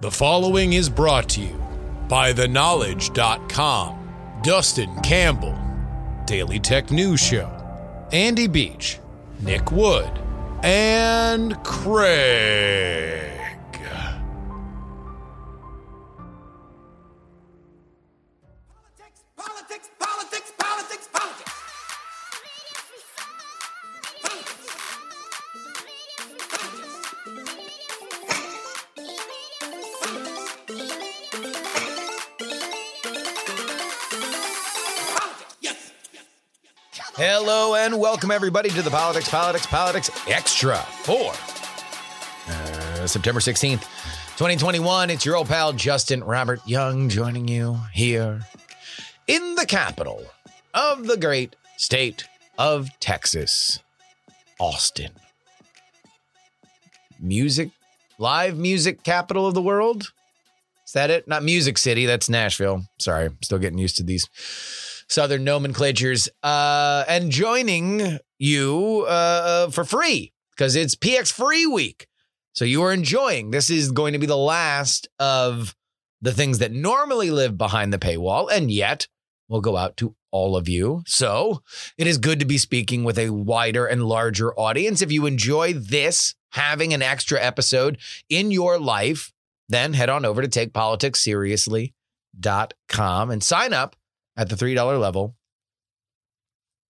The 0.00 0.10
following 0.10 0.72
is 0.72 0.88
brought 0.88 1.28
to 1.30 1.42
you 1.42 1.62
by 2.08 2.32
theknowledge.com, 2.32 4.40
Dustin 4.42 4.98
Campbell, 5.02 5.58
Daily 6.24 6.58
Tech 6.58 6.90
News 6.90 7.20
Show, 7.20 7.50
Andy 8.10 8.46
Beach, 8.46 8.98
Nick 9.40 9.70
Wood, 9.70 10.10
and 10.62 11.62
Craig. 11.64 13.29
Welcome 38.10 38.32
everybody 38.32 38.68
to 38.70 38.82
the 38.82 38.90
Politics, 38.90 39.28
Politics, 39.28 39.66
Politics 39.66 40.10
Extra 40.26 40.78
for 40.78 41.30
uh, 42.52 43.06
September 43.06 43.38
16th, 43.38 43.82
2021. 44.36 45.10
It's 45.10 45.24
your 45.24 45.36
old 45.36 45.46
pal 45.46 45.72
Justin 45.72 46.24
Robert 46.24 46.60
Young 46.66 47.08
joining 47.08 47.46
you 47.46 47.78
here 47.92 48.40
in 49.28 49.54
the 49.54 49.64
capital 49.64 50.24
of 50.74 51.06
the 51.06 51.16
great 51.16 51.54
state 51.76 52.24
of 52.58 52.88
Texas, 52.98 53.78
Austin. 54.58 55.12
Music, 57.20 57.70
live 58.18 58.58
music 58.58 59.04
capital 59.04 59.46
of 59.46 59.54
the 59.54 59.62
world. 59.62 60.10
Is 60.84 60.94
that 60.94 61.10
it? 61.10 61.28
Not 61.28 61.44
Music 61.44 61.78
City. 61.78 62.06
That's 62.06 62.28
Nashville. 62.28 62.82
Sorry, 62.98 63.30
still 63.40 63.60
getting 63.60 63.78
used 63.78 63.98
to 63.98 64.02
these 64.02 64.26
southern 65.10 65.44
nomenclatures. 65.44 66.28
Uh, 66.42 67.04
and 67.08 67.30
joining 67.30 68.18
you 68.38 69.04
uh, 69.08 69.70
for 69.70 69.84
free 69.84 70.32
because 70.56 70.76
it's 70.76 70.94
PX 70.94 71.32
Free 71.32 71.66
Week. 71.66 72.06
So 72.52 72.64
you 72.64 72.82
are 72.82 72.92
enjoying. 72.92 73.50
This 73.50 73.70
is 73.70 73.92
going 73.92 74.12
to 74.12 74.18
be 74.18 74.26
the 74.26 74.36
last 74.36 75.08
of 75.18 75.74
the 76.22 76.32
things 76.32 76.58
that 76.58 76.72
normally 76.72 77.30
live 77.30 77.56
behind 77.56 77.92
the 77.92 77.98
paywall, 77.98 78.50
and 78.50 78.70
yet 78.70 79.08
will 79.48 79.60
go 79.60 79.76
out 79.76 79.96
to 79.96 80.14
all 80.30 80.56
of 80.56 80.68
you. 80.68 81.02
So 81.06 81.62
it 81.96 82.06
is 82.06 82.18
good 82.18 82.38
to 82.40 82.44
be 82.44 82.58
speaking 82.58 83.04
with 83.04 83.18
a 83.18 83.30
wider 83.30 83.86
and 83.86 84.04
larger 84.04 84.52
audience. 84.58 85.02
If 85.02 85.10
you 85.10 85.26
enjoy 85.26 85.72
this, 85.72 86.34
having 86.52 86.92
an 86.92 87.02
extra 87.02 87.40
episode 87.40 87.98
in 88.28 88.50
your 88.50 88.78
life, 88.78 89.32
then 89.68 89.94
head 89.94 90.10
on 90.10 90.24
over 90.24 90.42
to 90.42 90.48
takepoliticsseriously.com 90.48 93.30
and 93.30 93.42
sign 93.42 93.72
up 93.72 93.96
at 94.40 94.48
the 94.48 94.56
$3 94.56 94.98
level. 94.98 95.36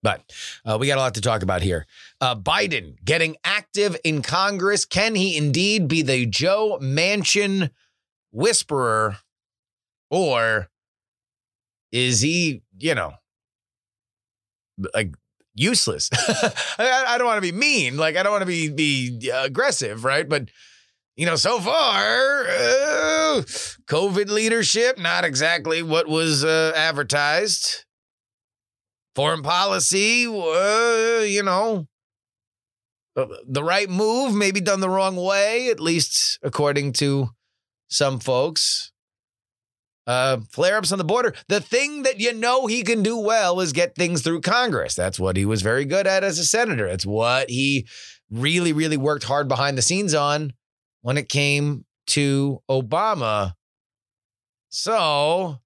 But 0.02 0.32
uh, 0.64 0.78
we 0.80 0.86
got 0.86 0.96
a 0.96 1.00
lot 1.00 1.14
to 1.14 1.20
talk 1.20 1.42
about 1.42 1.60
here. 1.60 1.84
Uh, 2.20 2.34
Biden 2.34 2.94
getting 3.04 3.36
active 3.44 3.96
in 4.02 4.22
Congress. 4.22 4.86
Can 4.86 5.14
he 5.14 5.36
indeed 5.36 5.88
be 5.88 6.00
the 6.00 6.24
Joe 6.24 6.78
Manchin 6.80 7.70
whisperer? 8.30 9.18
Or 10.10 10.70
is 11.92 12.20
he, 12.20 12.62
you 12.78 12.94
know, 12.94 13.12
like 14.94 15.14
useless? 15.54 16.08
I, 16.78 17.04
I 17.08 17.18
don't 17.18 17.26
want 17.26 17.36
to 17.44 17.52
be 17.52 17.56
mean. 17.56 17.98
Like, 17.98 18.16
I 18.16 18.22
don't 18.22 18.32
want 18.32 18.42
to 18.42 18.46
be, 18.46 18.70
be 18.70 19.30
aggressive, 19.30 20.04
right? 20.04 20.26
But 20.26 20.48
you 21.16 21.26
know, 21.26 21.36
so 21.36 21.60
far, 21.60 22.46
uh, 22.46 23.42
COVID 23.86 24.28
leadership, 24.30 24.98
not 24.98 25.24
exactly 25.24 25.82
what 25.82 26.08
was 26.08 26.44
uh, 26.44 26.72
advertised. 26.74 27.84
Foreign 29.14 29.42
policy, 29.42 30.26
uh, 30.26 31.22
you 31.24 31.42
know, 31.42 31.86
uh, 33.16 33.26
the 33.46 33.64
right 33.64 33.90
move, 33.90 34.34
maybe 34.34 34.60
done 34.60 34.80
the 34.80 34.88
wrong 34.88 35.16
way, 35.16 35.68
at 35.68 35.80
least 35.80 36.38
according 36.42 36.92
to 36.94 37.28
some 37.88 38.20
folks. 38.20 38.92
Uh, 40.06 40.38
flare 40.50 40.76
ups 40.78 40.90
on 40.90 40.98
the 40.98 41.04
border. 41.04 41.34
The 41.48 41.60
thing 41.60 42.04
that 42.04 42.18
you 42.18 42.32
know 42.32 42.66
he 42.66 42.82
can 42.82 43.02
do 43.02 43.18
well 43.18 43.60
is 43.60 43.72
get 43.72 43.94
things 43.94 44.22
through 44.22 44.40
Congress. 44.40 44.94
That's 44.94 45.20
what 45.20 45.36
he 45.36 45.44
was 45.44 45.62
very 45.62 45.84
good 45.84 46.06
at 46.06 46.24
as 46.24 46.38
a 46.38 46.44
senator. 46.44 46.86
It's 46.86 47.06
what 47.06 47.50
he 47.50 47.86
really, 48.30 48.72
really 48.72 48.96
worked 48.96 49.24
hard 49.24 49.48
behind 49.48 49.76
the 49.76 49.82
scenes 49.82 50.14
on 50.14 50.52
when 51.02 51.16
it 51.18 51.28
came 51.28 51.84
to 52.08 52.60
Obama. 52.70 53.54
So 54.68 55.58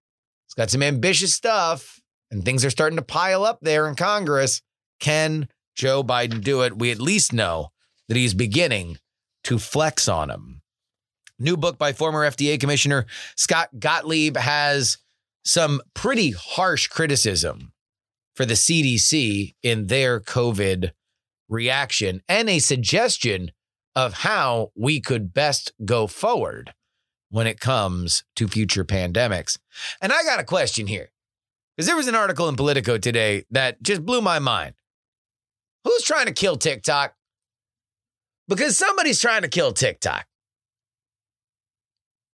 it's 0.47 0.55
got 0.55 0.71
some 0.71 0.83
ambitious 0.83 1.35
stuff, 1.35 2.01
and 2.31 2.45
things 2.45 2.65
are 2.65 2.71
starting 2.71 2.97
to 2.97 3.05
pile 3.05 3.45
up 3.45 3.59
there 3.61 3.89
in 3.89 3.95
Congress. 3.95 4.63
Can 5.01 5.49
Joe 5.75 6.03
Biden 6.03 6.43
do 6.43 6.63
it? 6.63 6.79
We 6.79 6.91
at 6.91 7.01
least 7.01 7.33
know 7.33 7.71
that 8.09 8.17
he's 8.17 8.35
beginning 8.35 8.99
to 9.45 9.59
flex 9.59 10.09
on 10.09 10.31
him. 10.31 10.63
New 11.39 11.57
book 11.57 11.79
by 11.79 11.93
former 11.93 12.21
FDA 12.21 12.59
Commissioner 12.61 13.07
Scott 13.37 13.69
Gottlieb 13.79 14.37
has 14.37 14.99
some 15.45 15.81
pretty 15.93 16.31
harsh 16.31 16.87
criticism 16.87 17.73
for 18.35 18.47
the 18.47 18.55
CDC 18.55 19.55
in 19.63 19.89
their 19.89 20.21
COVID 20.21 20.93
reaction 21.49 22.23
and 22.29 22.49
a 22.49 22.59
suggestion 22.59 23.51
of 23.97 24.15
how 24.15 24.71
we 24.75 25.01
could 25.01 25.33
best 25.33 25.73
go 25.85 26.07
forward 26.07 26.75
when 27.31 27.47
it 27.47 27.61
comes 27.61 28.25
to 28.37 28.49
future 28.49 28.85
pandemics. 28.85 29.59
And 30.01 30.13
I 30.13 30.23
got 30.23 30.41
a 30.41 30.45
question 30.45 30.87
here 30.87 31.11
because 31.77 31.87
there 31.87 31.97
was 31.97 32.09
an 32.09 32.15
article 32.15 32.49
in 32.49 32.57
Politico 32.57 32.99
today 32.99 33.45
that 33.51 33.83
just 33.83 34.05
blew 34.05 34.21
my 34.21 34.39
mind. 34.39 34.75
Who's 35.85 36.03
trying 36.03 36.27
to 36.27 36.33
kill 36.33 36.57
TikTok? 36.57 37.15
Because 38.49 38.77
somebody's 38.77 39.21
trying 39.21 39.43
to 39.43 39.49
kill 39.49 39.73
TikTok. 39.73 40.27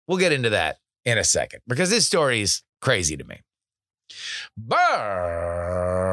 We'll 0.07 0.17
get 0.17 0.31
into 0.31 0.49
that 0.51 0.77
in 1.05 1.17
a 1.17 1.23
second 1.23 1.61
because 1.67 1.89
this 1.89 2.07
story 2.07 2.41
is 2.41 2.63
crazy 2.81 3.17
to 3.17 3.23
me. 3.23 3.41
Bird. 4.57 6.06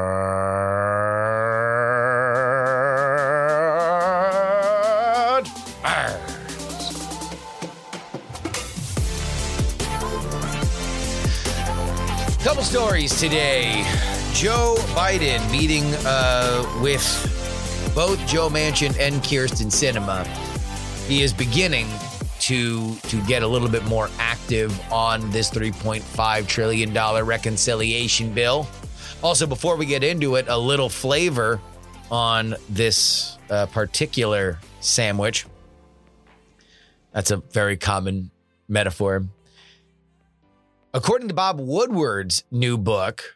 Stories 12.75 13.17
today. 13.17 13.85
Joe 14.33 14.75
Biden 14.89 15.49
meeting 15.49 15.85
uh, 16.05 16.79
with 16.83 17.01
both 17.95 18.19
Joe 18.27 18.49
Manchin 18.49 18.99
and 18.99 19.15
Kyrsten 19.23 19.67
Sinema. 19.67 20.27
He 21.07 21.21
is 21.21 21.31
beginning 21.31 21.87
to 22.41 22.95
to 22.95 23.25
get 23.27 23.43
a 23.43 23.47
little 23.47 23.69
bit 23.69 23.85
more 23.85 24.09
active 24.19 24.77
on 24.91 25.31
this 25.31 25.49
3.5 25.49 26.47
trillion 26.47 26.93
dollar 26.93 27.23
reconciliation 27.23 28.33
bill. 28.33 28.67
Also, 29.23 29.47
before 29.47 29.77
we 29.77 29.85
get 29.85 30.03
into 30.03 30.35
it, 30.35 30.45
a 30.49 30.57
little 30.57 30.89
flavor 30.89 31.61
on 32.11 32.57
this 32.69 33.37
uh, 33.49 33.67
particular 33.67 34.59
sandwich. 34.81 35.45
That's 37.13 37.31
a 37.31 37.37
very 37.37 37.77
common 37.77 38.31
metaphor. 38.67 39.23
According 40.95 41.27
to 41.27 41.33
Bob 41.33 41.59
Woodward's 41.59 42.45
new 42.51 42.77
book, 42.77 43.35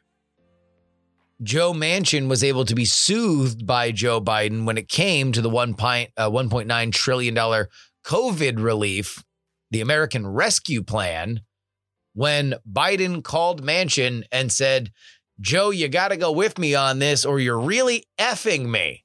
Joe 1.43 1.73
Manchin 1.73 2.29
was 2.29 2.41
able 2.41 2.63
to 2.63 2.73
be 2.73 2.85
soothed 2.85 3.67
by 3.67 3.91
Joe 3.91 4.21
Biden 4.21 4.63
when 4.63 4.77
it 4.77 4.87
came 4.87 5.33
to 5.33 5.41
the 5.41 5.49
uh, 5.49 5.53
$1.9 5.53 6.93
trillion 6.93 7.35
COVID 7.35 8.63
relief, 8.63 9.25
the 9.71 9.81
American 9.81 10.25
Rescue 10.25 10.81
Plan, 10.81 11.41
when 12.13 12.55
Biden 12.71 13.21
called 13.21 13.61
Manchin 13.61 14.23
and 14.31 14.53
said, 14.53 14.93
Joe, 15.41 15.69
you 15.69 15.89
got 15.89 16.07
to 16.09 16.17
go 16.17 16.31
with 16.31 16.57
me 16.57 16.75
on 16.75 16.99
this 16.99 17.25
or 17.25 17.41
you're 17.41 17.59
really 17.59 18.05
effing 18.17 18.69
me. 18.69 19.03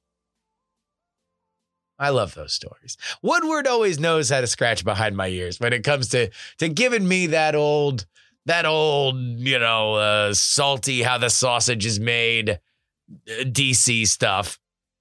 I 1.98 2.10
love 2.10 2.34
those 2.34 2.52
stories. 2.52 2.96
Woodward 3.20 3.66
always 3.66 3.98
knows 3.98 4.30
how 4.30 4.40
to 4.40 4.46
scratch 4.46 4.84
behind 4.84 5.16
my 5.16 5.26
ears 5.26 5.58
when 5.58 5.72
it 5.72 5.82
comes 5.82 6.06
to 6.10 6.30
to 6.58 6.68
giving 6.68 7.08
me 7.08 7.26
that 7.26 7.56
old 7.56 8.06
that 8.46 8.66
old, 8.66 9.16
you 9.16 9.58
know, 9.58 9.94
uh, 9.94 10.34
salty 10.34 11.02
how 11.02 11.18
the 11.18 11.30
sausage 11.30 11.86
is 11.86 11.98
made 11.98 12.50
uh, 12.50 13.44
DC 13.44 14.06
stuff. 14.06 14.58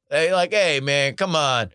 Hey, 0.09 0.33
like, 0.33 0.53
hey 0.53 0.79
man, 0.79 1.15
come 1.15 1.35
on. 1.35 1.71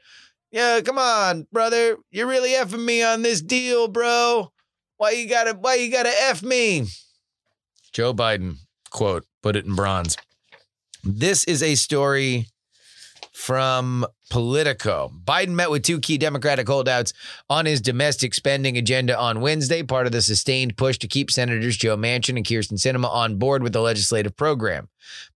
Yeah, 0.50 0.80
come 0.80 0.98
on, 0.98 1.46
brother. 1.52 1.96
You're 2.10 2.26
really 2.26 2.50
effing 2.50 2.84
me 2.84 3.02
on 3.02 3.22
this 3.22 3.42
deal, 3.42 3.88
bro. 3.88 4.50
Why 4.96 5.10
you 5.10 5.28
gotta 5.28 5.52
why 5.52 5.74
you 5.74 5.90
gotta 5.90 6.12
F 6.22 6.42
me? 6.42 6.86
Joe 7.92 8.14
Biden, 8.14 8.56
quote, 8.90 9.24
put 9.42 9.56
it 9.56 9.66
in 9.66 9.74
bronze. 9.74 10.16
This 11.04 11.44
is 11.44 11.62
a 11.62 11.74
story 11.74 12.46
from 13.38 14.04
Politico. 14.30 15.12
Biden 15.24 15.50
met 15.50 15.70
with 15.70 15.84
two 15.84 16.00
key 16.00 16.18
Democratic 16.18 16.66
holdouts 16.66 17.12
on 17.48 17.66
his 17.66 17.80
domestic 17.80 18.34
spending 18.34 18.76
agenda 18.76 19.16
on 19.16 19.40
Wednesday, 19.40 19.84
part 19.84 20.06
of 20.06 20.12
the 20.12 20.20
sustained 20.20 20.76
push 20.76 20.98
to 20.98 21.06
keep 21.06 21.30
Senators 21.30 21.76
Joe 21.76 21.96
Manchin 21.96 22.36
and 22.36 22.44
Kyrsten 22.44 22.78
Sinema 22.78 23.08
on 23.08 23.36
board 23.36 23.62
with 23.62 23.72
the 23.72 23.80
legislative 23.80 24.36
program. 24.36 24.88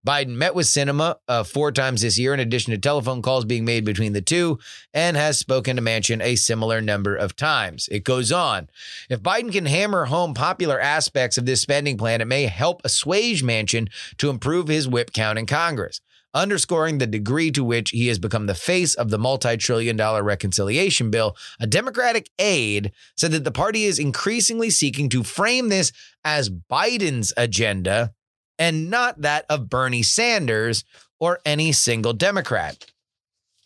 Biden 0.04 0.34
met 0.34 0.56
with 0.56 0.66
Sinema 0.66 1.14
uh, 1.28 1.44
four 1.44 1.70
times 1.70 2.02
this 2.02 2.19
year, 2.19 2.34
in 2.34 2.40
addition 2.40 2.72
to 2.72 2.78
telephone 2.78 3.22
calls 3.22 3.44
being 3.44 3.64
made 3.64 3.84
between 3.84 4.14
the 4.14 4.20
two, 4.20 4.58
and 4.93 5.16
has 5.16 5.38
spoken 5.38 5.76
to 5.76 5.82
Manchin 5.82 6.20
a 6.20 6.34
similar 6.34 6.81
number 6.81 7.14
of 7.14 7.37
times. 7.37 7.88
It 7.93 8.02
goes 8.02 8.32
on. 8.32 8.69
If 9.10 9.22
Biden 9.22 9.52
can 9.52 9.66
hammer 9.66 10.06
home 10.06 10.34
popular 10.34 10.78
aspects 10.81 11.38
of 11.38 11.46
this 11.46 11.60
spending 11.60 11.96
plan, 11.96 12.20
it 12.20 12.26
may 12.26 12.46
help 12.46 12.82
assuage 12.84 13.44
Manchin 13.44 13.88
to 14.19 14.28
improve 14.28 14.66
his 14.66 14.88
whip 14.88 15.12
count 15.12 15.38
in 15.38 15.46
Congress 15.46 16.00
underscoring 16.34 16.99
the 16.99 17.06
degree 17.06 17.50
to 17.50 17.64
which 17.64 17.90
he 17.90 18.08
has 18.08 18.19
become 18.19 18.46
the 18.46 18.55
face 18.55 18.94
of 18.94 19.11
the 19.11 19.19
multi 19.19 19.56
trillion 19.56 19.96
dollar 19.96 20.23
reconciliation 20.23 21.11
bill. 21.11 21.37
A 21.61 21.67
Democratic 21.67 22.31
aide 22.38 22.93
said 23.17 23.32
that 23.32 23.44
the 23.44 23.50
party 23.50 23.84
is 23.84 23.99
increasingly 23.99 24.70
seeking 24.70 25.08
to 25.11 25.23
frame 25.23 25.69
this 25.69 25.93
as 26.25 26.50
Biden's 26.50 27.32
agenda 27.37 28.12
and 28.58 28.90
not 28.90 29.20
that 29.23 29.44
of 29.49 29.69
Bernie 29.69 30.02
Sanders 30.02 30.84
or 31.19 31.40
any 31.44 31.73
single 31.73 32.12
Democrat. 32.12 32.87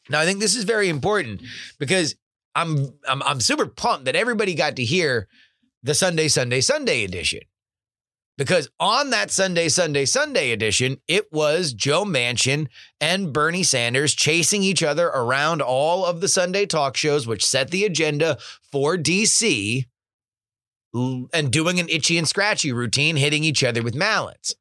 Now, 0.08 0.20
I 0.20 0.24
think 0.24 0.40
this 0.40 0.56
is 0.56 0.64
very 0.64 0.88
important 0.88 1.42
because 1.78 2.14
I'm, 2.54 2.92
I'm, 3.08 3.22
I'm 3.22 3.40
super 3.40 3.66
pumped 3.66 4.04
that 4.04 4.16
everybody 4.16 4.54
got 4.54 4.76
to 4.76 4.84
hear 4.84 5.28
the 5.82 5.94
Sunday, 5.94 6.28
Sunday, 6.28 6.60
Sunday 6.60 7.04
edition 7.04 7.40
because 8.36 8.68
on 8.78 9.10
that 9.10 9.30
Sunday, 9.30 9.68
Sunday, 9.68 10.04
Sunday 10.04 10.50
edition, 10.50 10.98
it 11.08 11.32
was 11.32 11.72
Joe 11.72 12.04
Manchin 12.04 12.68
and 13.00 13.32
Bernie 13.32 13.62
Sanders 13.62 14.14
chasing 14.14 14.62
each 14.62 14.82
other 14.82 15.06
around 15.08 15.62
all 15.62 16.04
of 16.04 16.20
the 16.20 16.28
Sunday 16.28 16.66
talk 16.66 16.96
shows, 16.96 17.26
which 17.26 17.44
set 17.46 17.70
the 17.70 17.84
agenda 17.84 18.38
for 18.70 18.96
DC 18.96 19.84
and 20.94 21.50
doing 21.50 21.80
an 21.80 21.88
itchy 21.88 22.18
and 22.18 22.28
scratchy 22.28 22.72
routine, 22.72 23.16
hitting 23.16 23.44
each 23.44 23.64
other 23.64 23.82
with 23.82 23.94
mallets. 23.94 24.54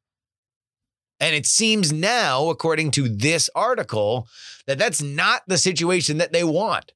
And 1.18 1.34
it 1.34 1.46
seems 1.46 1.92
now, 1.92 2.50
according 2.50 2.90
to 2.92 3.08
this 3.08 3.48
article, 3.54 4.28
that 4.66 4.78
that's 4.78 5.00
not 5.00 5.42
the 5.46 5.56
situation 5.56 6.18
that 6.18 6.32
they 6.32 6.44
want. 6.44 6.92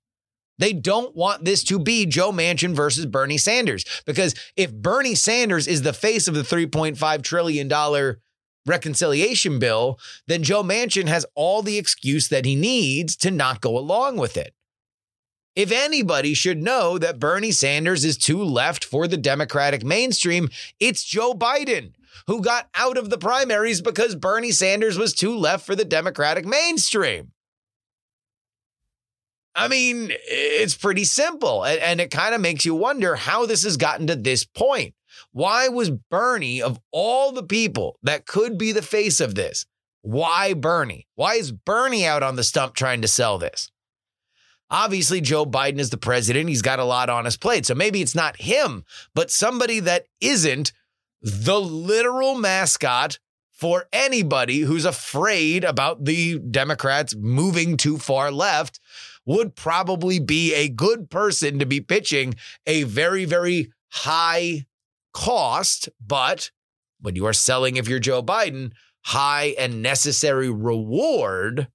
They 0.61 0.75
don't 0.75 1.17
want 1.17 1.45
this 1.47 1.65
to 1.65 1.79
be 1.79 2.05
Joe 2.05 2.33
Manchin 2.33 2.75
versus 2.75 3.07
Bernie 3.07 3.39
Sanders 3.39 3.85
because 4.05 4.35
if 4.57 4.73
Bernie 4.73 5.15
Sanders 5.15 5.67
is 5.67 5.83
the 5.83 5.95
face 5.95 6.29
of 6.29 6.35
the 6.35 6.43
$3.5 6.43 7.23
trillion 7.23 8.17
reconciliation 8.67 9.59
bill, 9.59 9.99
then 10.27 10.43
Joe 10.43 10.63
Manchin 10.63 11.09
has 11.09 11.25
all 11.35 11.63
the 11.63 11.79
excuse 11.79 12.29
that 12.29 12.45
he 12.45 12.55
needs 12.55 13.17
to 13.17 13.31
not 13.31 13.63
go 13.63 13.79
along 13.79 14.19
with 14.19 14.37
it. 14.37 14.55
If 15.57 15.73
anybody 15.73 16.35
should 16.35 16.63
know 16.63 16.99
that 16.99 17.19
Bernie 17.19 17.53
Sanders 17.53 18.05
is 18.05 18.19
too 18.19 18.45
left 18.45 18.85
for 18.85 19.09
the 19.09 19.17
Democratic 19.17 19.83
mainstream, 19.83 20.51
it's 20.79 21.03
Joe 21.03 21.33
Biden, 21.33 21.95
who 22.27 22.43
got 22.43 22.69
out 22.75 22.99
of 22.99 23.09
the 23.09 23.19
primaries 23.19 23.81
because 23.81 24.15
Bernie 24.15 24.53
Sanders 24.53 24.99
was 24.99 25.15
too 25.15 25.35
left 25.35 25.65
for 25.65 25.75
the 25.75 25.87
Democratic 25.87 26.45
mainstream. 26.45 27.33
I 29.55 29.69
mean, 29.69 30.13
it's 30.13 30.77
pretty 30.77 31.05
simple. 31.05 31.65
And, 31.65 31.81
and 31.81 32.01
it 32.01 32.11
kind 32.11 32.35
of 32.35 32.41
makes 32.41 32.65
you 32.65 32.75
wonder 32.75 33.17
how 33.17 33.47
this 33.47 33.65
has 33.65 33.77
gotten 33.77 34.07
to 34.07 34.17
this 34.17 34.45
point. 34.45 34.95
Why 35.33 35.69
was 35.69 35.91
Bernie, 35.91 36.63
of 36.63 36.81
all 36.93 37.33
the 37.33 37.43
people 37.43 37.99
that 38.03 38.27
could 38.27 38.59
be 38.59 38.73
the 38.73 38.83
face 38.83 39.21
of 39.21 39.35
this, 39.35 39.67
why 40.03 40.55
Bernie? 40.55 41.07
Why 41.15 41.35
is 41.35 41.53
Bernie 41.53 42.07
out 42.07 42.23
on 42.23 42.37
the 42.37 42.45
stump 42.45 42.75
trying 42.75 43.03
to 43.03 43.09
sell 43.09 43.39
this? 43.39 43.71
Obviously, 44.71 45.21
Joe 45.21 45.45
Biden 45.45 45.81
is 45.81 45.91
the 45.91 45.99
president. 45.99 46.49
He's 46.49 46.63
got 46.63 46.79
a 46.79 46.85
lot 46.85 47.11
on 47.11 47.25
his 47.25 47.37
plate. 47.37 47.67
So 47.67 47.75
maybe 47.75 48.01
it's 48.01 48.15
not 48.15 48.41
him, 48.41 48.85
but 49.15 49.31
somebody 49.31 49.81
that 49.81 50.07
isn't 50.21 50.73
the 51.21 51.61
literal 51.61 52.37
mascot 52.37 53.19
for 53.51 53.87
anybody 53.93 54.61
who's 54.61 54.85
afraid 54.87 55.65
about 55.65 56.05
the 56.05 56.39
Democrats 56.39 57.15
moving 57.15 57.77
too 57.77 57.99
far 57.99 58.31
left 58.31 58.81
would 59.27 59.55
probably 59.55 60.19
be 60.19 60.55
a 60.55 60.69
good 60.69 61.11
person 61.11 61.59
to 61.59 61.67
be 61.67 61.81
pitching 61.81 62.35
a 62.67 62.83
very, 62.85 63.25
very 63.25 63.73
high 63.91 64.67
cost, 65.13 65.89
but 66.05 66.51
when 67.01 67.17
you 67.17 67.27
are 67.27 67.33
selling, 67.33 67.77
if 67.77 67.89
you're 67.89 67.99
Joe 67.99 68.23
Biden, 68.23 68.73
high 69.05 69.55
and 69.59 69.83
necessary 69.83 70.51
reward. 70.51 71.69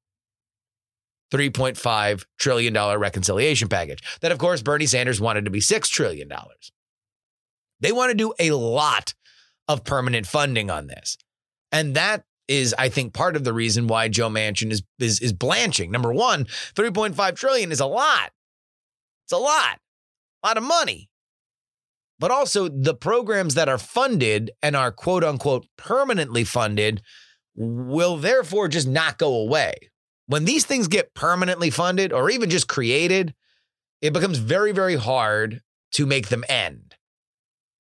$3.5 1.32 2.24
trillion 2.38 2.74
reconciliation 3.00 3.68
package. 3.68 4.04
That, 4.22 4.32
of 4.32 4.38
course, 4.38 4.62
Bernie 4.62 4.86
Sanders 4.86 5.20
wanted 5.20 5.46
to 5.46 5.52
be 5.52 5.60
$6 5.60 5.90
trillion. 5.90 6.30
They 7.80 7.92
want 7.92 8.12
to 8.12 8.16
do 8.16 8.34
a 8.40 8.52
lot 8.52 9.16
of 9.68 9.84
permanent 9.84 10.28
funding 10.28 10.70
on 10.70 10.88
this. 10.88 11.18
And 11.72 11.96
that 11.96 12.24
is 12.48 12.76
I 12.78 12.90
think 12.90 13.14
part 13.14 13.36
of 13.36 13.44
the 13.44 13.54
reason 13.54 13.88
why 13.88 14.08
Joe 14.08 14.30
Manchin 14.30 14.72
is 14.72 14.84
is 15.00 15.20
is 15.20 15.34
blanching. 15.34 15.92
Number 15.92 16.14
one, 16.14 16.46
3.5 16.76 17.36
trillion 17.36 17.72
is 17.72 17.80
a 17.80 17.86
lot. 17.86 18.32
It's 19.26 19.34
a 19.34 19.38
lot. 19.38 19.80
A 20.44 20.48
lot 20.48 20.58
of 20.58 20.64
money. 20.64 21.10
But 22.20 22.32
also 22.32 22.70
the 22.70 22.94
programs 22.94 23.56
that 23.56 23.68
are 23.68 23.78
funded 23.78 24.52
and 24.62 24.76
are 24.76 24.92
quote 24.92 25.24
unquote 25.24 25.68
permanently 25.78 26.44
funded 26.44 27.02
will 27.56 28.18
therefore 28.18 28.68
just 28.68 28.88
not 28.88 29.18
go 29.18 29.34
away. 29.36 29.76
When 30.28 30.46
these 30.46 30.66
things 30.66 30.88
get 30.88 31.14
permanently 31.14 31.70
funded 31.70 32.12
or 32.12 32.30
even 32.30 32.50
just 32.50 32.68
created, 32.68 33.34
it 34.02 34.14
becomes 34.14 34.38
very, 34.38 34.72
very 34.72 34.96
hard 34.96 35.62
to 35.94 36.06
make 36.06 36.30
them 36.30 36.44
end. 36.50 36.96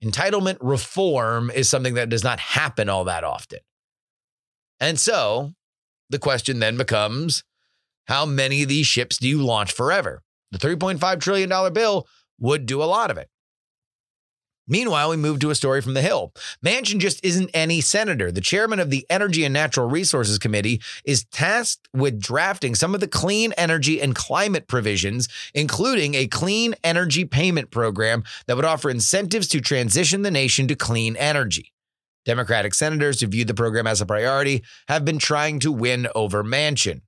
Entitlement 0.03 0.57
reform 0.61 1.49
is 1.49 1.67
something 1.67 1.95
that 1.95 2.09
does 2.09 2.23
not 2.23 2.39
happen 2.39 2.89
all 2.89 3.05
that 3.05 3.23
often. 3.23 3.59
And 4.79 4.99
so 4.99 5.53
the 6.09 6.19
question 6.19 6.59
then 6.59 6.77
becomes 6.77 7.43
how 8.07 8.25
many 8.25 8.63
of 8.63 8.69
these 8.69 8.85
ships 8.87 9.17
do 9.17 9.27
you 9.27 9.41
launch 9.41 9.71
forever? 9.71 10.21
The 10.51 10.59
$3.5 10.59 11.19
trillion 11.19 11.73
bill 11.73 12.07
would 12.39 12.65
do 12.65 12.81
a 12.81 12.85
lot 12.85 13.11
of 13.11 13.17
it. 13.17 13.29
Meanwhile, 14.67 15.11
we 15.11 15.17
move 15.17 15.39
to 15.39 15.51
a 15.51 15.55
story 15.55 15.81
from 15.81 15.93
the 15.93 16.01
Hill. 16.01 16.33
Manchin 16.65 16.97
just 16.97 17.23
isn't 17.23 17.51
any 17.53 17.81
senator. 17.81 18.31
The 18.31 18.41
chairman 18.41 18.79
of 18.79 18.89
the 18.89 19.05
Energy 19.11 19.43
and 19.43 19.53
Natural 19.53 19.87
Resources 19.87 20.39
Committee 20.39 20.81
is 21.03 21.23
tasked 21.25 21.87
with 21.93 22.19
drafting 22.19 22.73
some 22.73 22.95
of 22.95 22.99
the 22.99 23.07
clean 23.07 23.53
energy 23.57 24.01
and 24.01 24.15
climate 24.15 24.67
provisions, 24.67 25.27
including 25.53 26.15
a 26.15 26.25
clean 26.25 26.73
energy 26.83 27.25
payment 27.25 27.69
program 27.69 28.23
that 28.47 28.55
would 28.55 28.65
offer 28.65 28.89
incentives 28.89 29.47
to 29.49 29.61
transition 29.61 30.23
the 30.23 30.31
nation 30.31 30.67
to 30.67 30.75
clean 30.75 31.15
energy. 31.15 31.71
Democratic 32.25 32.73
senators 32.73 33.21
who 33.21 33.27
viewed 33.27 33.47
the 33.47 33.53
program 33.53 33.87
as 33.87 34.01
a 34.01 34.05
priority 34.05 34.63
have 34.87 35.05
been 35.05 35.19
trying 35.19 35.59
to 35.59 35.71
win 35.71 36.07
over 36.15 36.43
Manchin. 36.43 37.01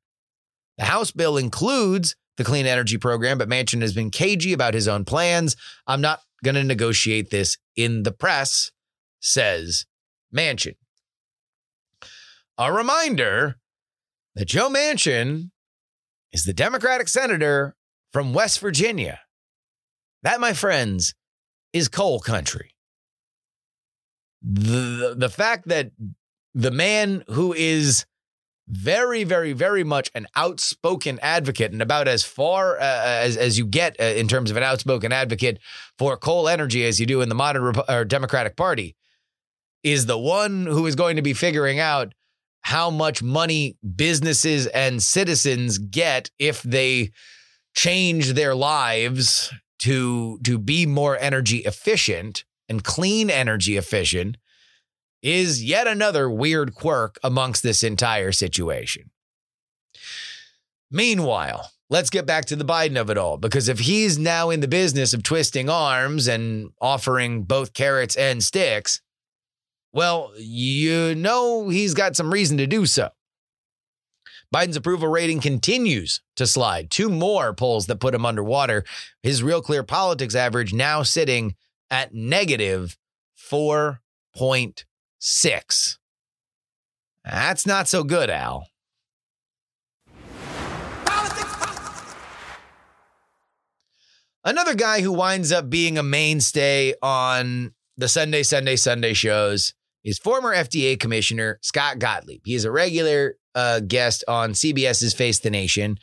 The 0.78 0.86
House 0.86 1.12
bill 1.12 1.38
includes 1.38 2.16
the 2.38 2.44
clean 2.44 2.68
energy 2.68 2.98
program, 2.98 3.40
but 3.40 3.50
Manchin 3.50 3.82
has 3.82 3.94
been 3.94 4.12
cagey 4.12 4.54
about 4.54 4.76
his 4.76 4.88
own 4.88 5.06
plans. 5.06 5.56
I'm 5.88 6.02
not 6.02 6.22
going 6.44 6.56
to 6.56 6.64
negotiate 6.64 7.32
this 7.32 7.58
in 7.76 8.04
the 8.04 8.12
press, 8.12 8.72
says 9.20 9.86
Manchin. 10.36 10.76
A 12.60 12.72
reminder 12.72 13.56
that 14.36 14.48
Joe 14.48 14.70
Manchin 14.70 15.50
is 16.32 16.44
the 16.44 16.54
Democratic 16.54 17.08
senator 17.08 17.76
from 18.14 18.34
West 18.34 18.60
Virginia. 18.60 19.20
That, 20.22 20.40
my 20.40 20.54
friends, 20.54 21.16
is 21.74 21.88
coal 21.88 22.20
country 22.20 22.72
the 24.42 25.16
the 25.18 25.30
fact 25.30 25.68
that 25.68 25.92
the 26.54 26.72
man 26.72 27.24
who 27.28 27.54
is 27.54 28.06
very 28.68 29.24
very 29.24 29.54
very 29.54 29.84
much 29.84 30.12
an 30.14 30.28
outspoken 30.36 31.20
advocate 31.22 31.72
and 31.72 31.82
about 31.82 32.08
as 32.08 32.24
far 32.24 32.78
uh, 32.78 32.82
as 32.82 33.38
as 33.38 33.58
you 33.58 33.66
get 33.66 33.96
uh, 34.00 34.04
in 34.04 34.28
terms 34.28 34.52
of 34.52 34.58
an 34.58 34.64
outspoken 34.64 35.12
advocate 35.12 35.60
for 35.98 36.18
coal 36.18 36.50
energy 36.50 36.84
as 36.86 37.00
you 37.00 37.06
do 37.06 37.22
in 37.22 37.30
the 37.30 37.36
modern 37.36 37.64
Rep- 37.64 37.90
or 37.90 38.04
Democratic 38.04 38.56
Party 38.58 38.96
is 39.84 40.06
the 40.06 40.18
one 40.18 40.66
who 40.66 40.86
is 40.86 40.96
going 40.96 41.16
to 41.16 41.22
be 41.22 41.34
figuring 41.34 41.80
out 41.80 42.14
how 42.62 42.90
much 42.90 43.24
money 43.24 43.78
businesses 43.96 44.68
and 44.68 45.02
citizens 45.02 45.78
get 45.78 46.30
if 46.38 46.62
they 46.64 47.12
change 47.74 48.34
their 48.34 48.54
lives 48.54 49.54
to 49.80 50.40
to 50.44 50.58
be 50.58 50.86
more 50.86 51.18
energy 51.18 51.60
efficient 51.60 52.44
and 52.70 52.84
clean 52.84 53.30
energy 53.30 53.78
efficient 53.78 54.38
is 55.22 55.64
yet 55.64 55.88
another 55.88 56.30
weird 56.30 56.74
quirk 56.74 57.18
amongst 57.24 57.64
this 57.64 57.84
entire 57.84 58.32
situation. 58.32 59.10
Meanwhile, 60.92 61.72
let's 61.90 62.10
get 62.10 62.26
back 62.26 62.46
to 62.46 62.56
the 62.56 62.66
Biden 62.66 63.00
of 63.00 63.10
it 63.10 63.18
all, 63.18 63.38
because 63.38 63.68
if 63.68 63.80
he's 63.80 64.18
now 64.18 64.50
in 64.50 64.60
the 64.60 64.68
business 64.68 65.14
of 65.14 65.24
twisting 65.24 65.70
arms 65.70 66.28
and 66.28 66.70
offering 66.80 67.44
both 67.44 67.74
carrots 67.74 68.16
and 68.16 68.44
sticks, 68.44 69.02
well, 69.92 70.32
you 70.38 71.16
know 71.16 71.70
he's 71.70 71.94
got 71.94 72.16
some 72.16 72.32
reason 72.32 72.58
to 72.58 72.68
do 72.68 72.86
so. 72.86 73.10
Biden's 74.54 74.78
approval 74.78 75.10
rating 75.10 75.42
continues 75.42 76.22
to 76.38 76.48
slide. 76.48 76.90
Two 76.90 77.10
more 77.10 77.54
polls 77.54 77.88
that 77.88 78.00
put 78.00 78.16
him 78.16 78.26
underwater. 78.26 78.86
His 79.24 79.44
Real 79.44 79.62
Clear 79.62 79.84
Politics 79.84 80.36
average 80.36 80.74
now 80.74 81.04
sitting 81.04 81.56
at 81.90 82.14
negative 82.14 82.98
4.6. 83.52 85.98
That's 87.24 87.66
not 87.66 87.88
so 87.88 88.04
good, 88.04 88.30
Al. 88.30 88.68
Another 94.48 94.76
guy 94.76 95.02
who 95.02 95.12
winds 95.12 95.52
up 95.52 95.70
being 95.70 95.98
a 95.98 96.04
mainstay 96.04 96.94
on 97.02 97.74
the 97.98 98.08
Sunday, 98.08 98.44
Sunday, 98.44 98.78
Sunday 98.78 99.14
shows 99.14 99.74
is 100.06 100.20
former 100.20 100.56
FDA 100.56 100.98
Commissioner 100.98 101.60
Scott 101.62 102.00
Gottlieb. 102.00 102.44
He 102.46 102.56
is 102.56 102.64
a 102.64 102.72
regular 102.72 103.36
uh, 103.54 103.82
guest 103.82 104.24
on 104.26 104.54
CBS's 104.54 105.14
Face 105.14 105.40
the 105.40 105.50
Nation, 105.50 105.98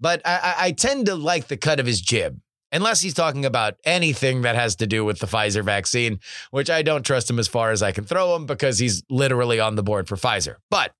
but 0.00 0.22
I, 0.24 0.54
I 0.58 0.72
tend 0.72 1.04
to 1.06 1.14
like 1.14 1.48
the 1.48 1.58
cut 1.58 1.78
of 1.78 1.84
his 1.84 2.00
jib. 2.00 2.40
Unless 2.74 3.00
he's 3.02 3.14
talking 3.14 3.44
about 3.44 3.76
anything 3.84 4.42
that 4.42 4.56
has 4.56 4.74
to 4.76 4.86
do 4.86 5.04
with 5.04 5.20
the 5.20 5.26
Pfizer 5.26 5.62
vaccine, 5.62 6.18
which 6.50 6.68
I 6.68 6.82
don't 6.82 7.06
trust 7.06 7.30
him 7.30 7.38
as 7.38 7.46
far 7.46 7.70
as 7.70 7.82
I 7.82 7.92
can 7.92 8.04
throw 8.04 8.34
him 8.34 8.46
because 8.46 8.80
he's 8.80 9.04
literally 9.08 9.60
on 9.60 9.76
the 9.76 9.82
board 9.84 10.08
for 10.08 10.16
Pfizer. 10.16 10.56
But 10.70 10.92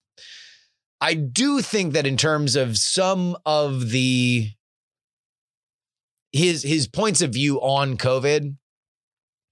I 1.00 1.14
do 1.14 1.60
think 1.60 1.92
that 1.94 2.06
in 2.06 2.16
terms 2.16 2.54
of 2.54 2.78
some 2.78 3.36
of 3.44 3.90
the 3.90 4.50
his 6.32 6.62
his 6.62 6.86
points 6.86 7.22
of 7.22 7.32
view 7.32 7.60
on 7.60 7.96
COVID 7.96 8.56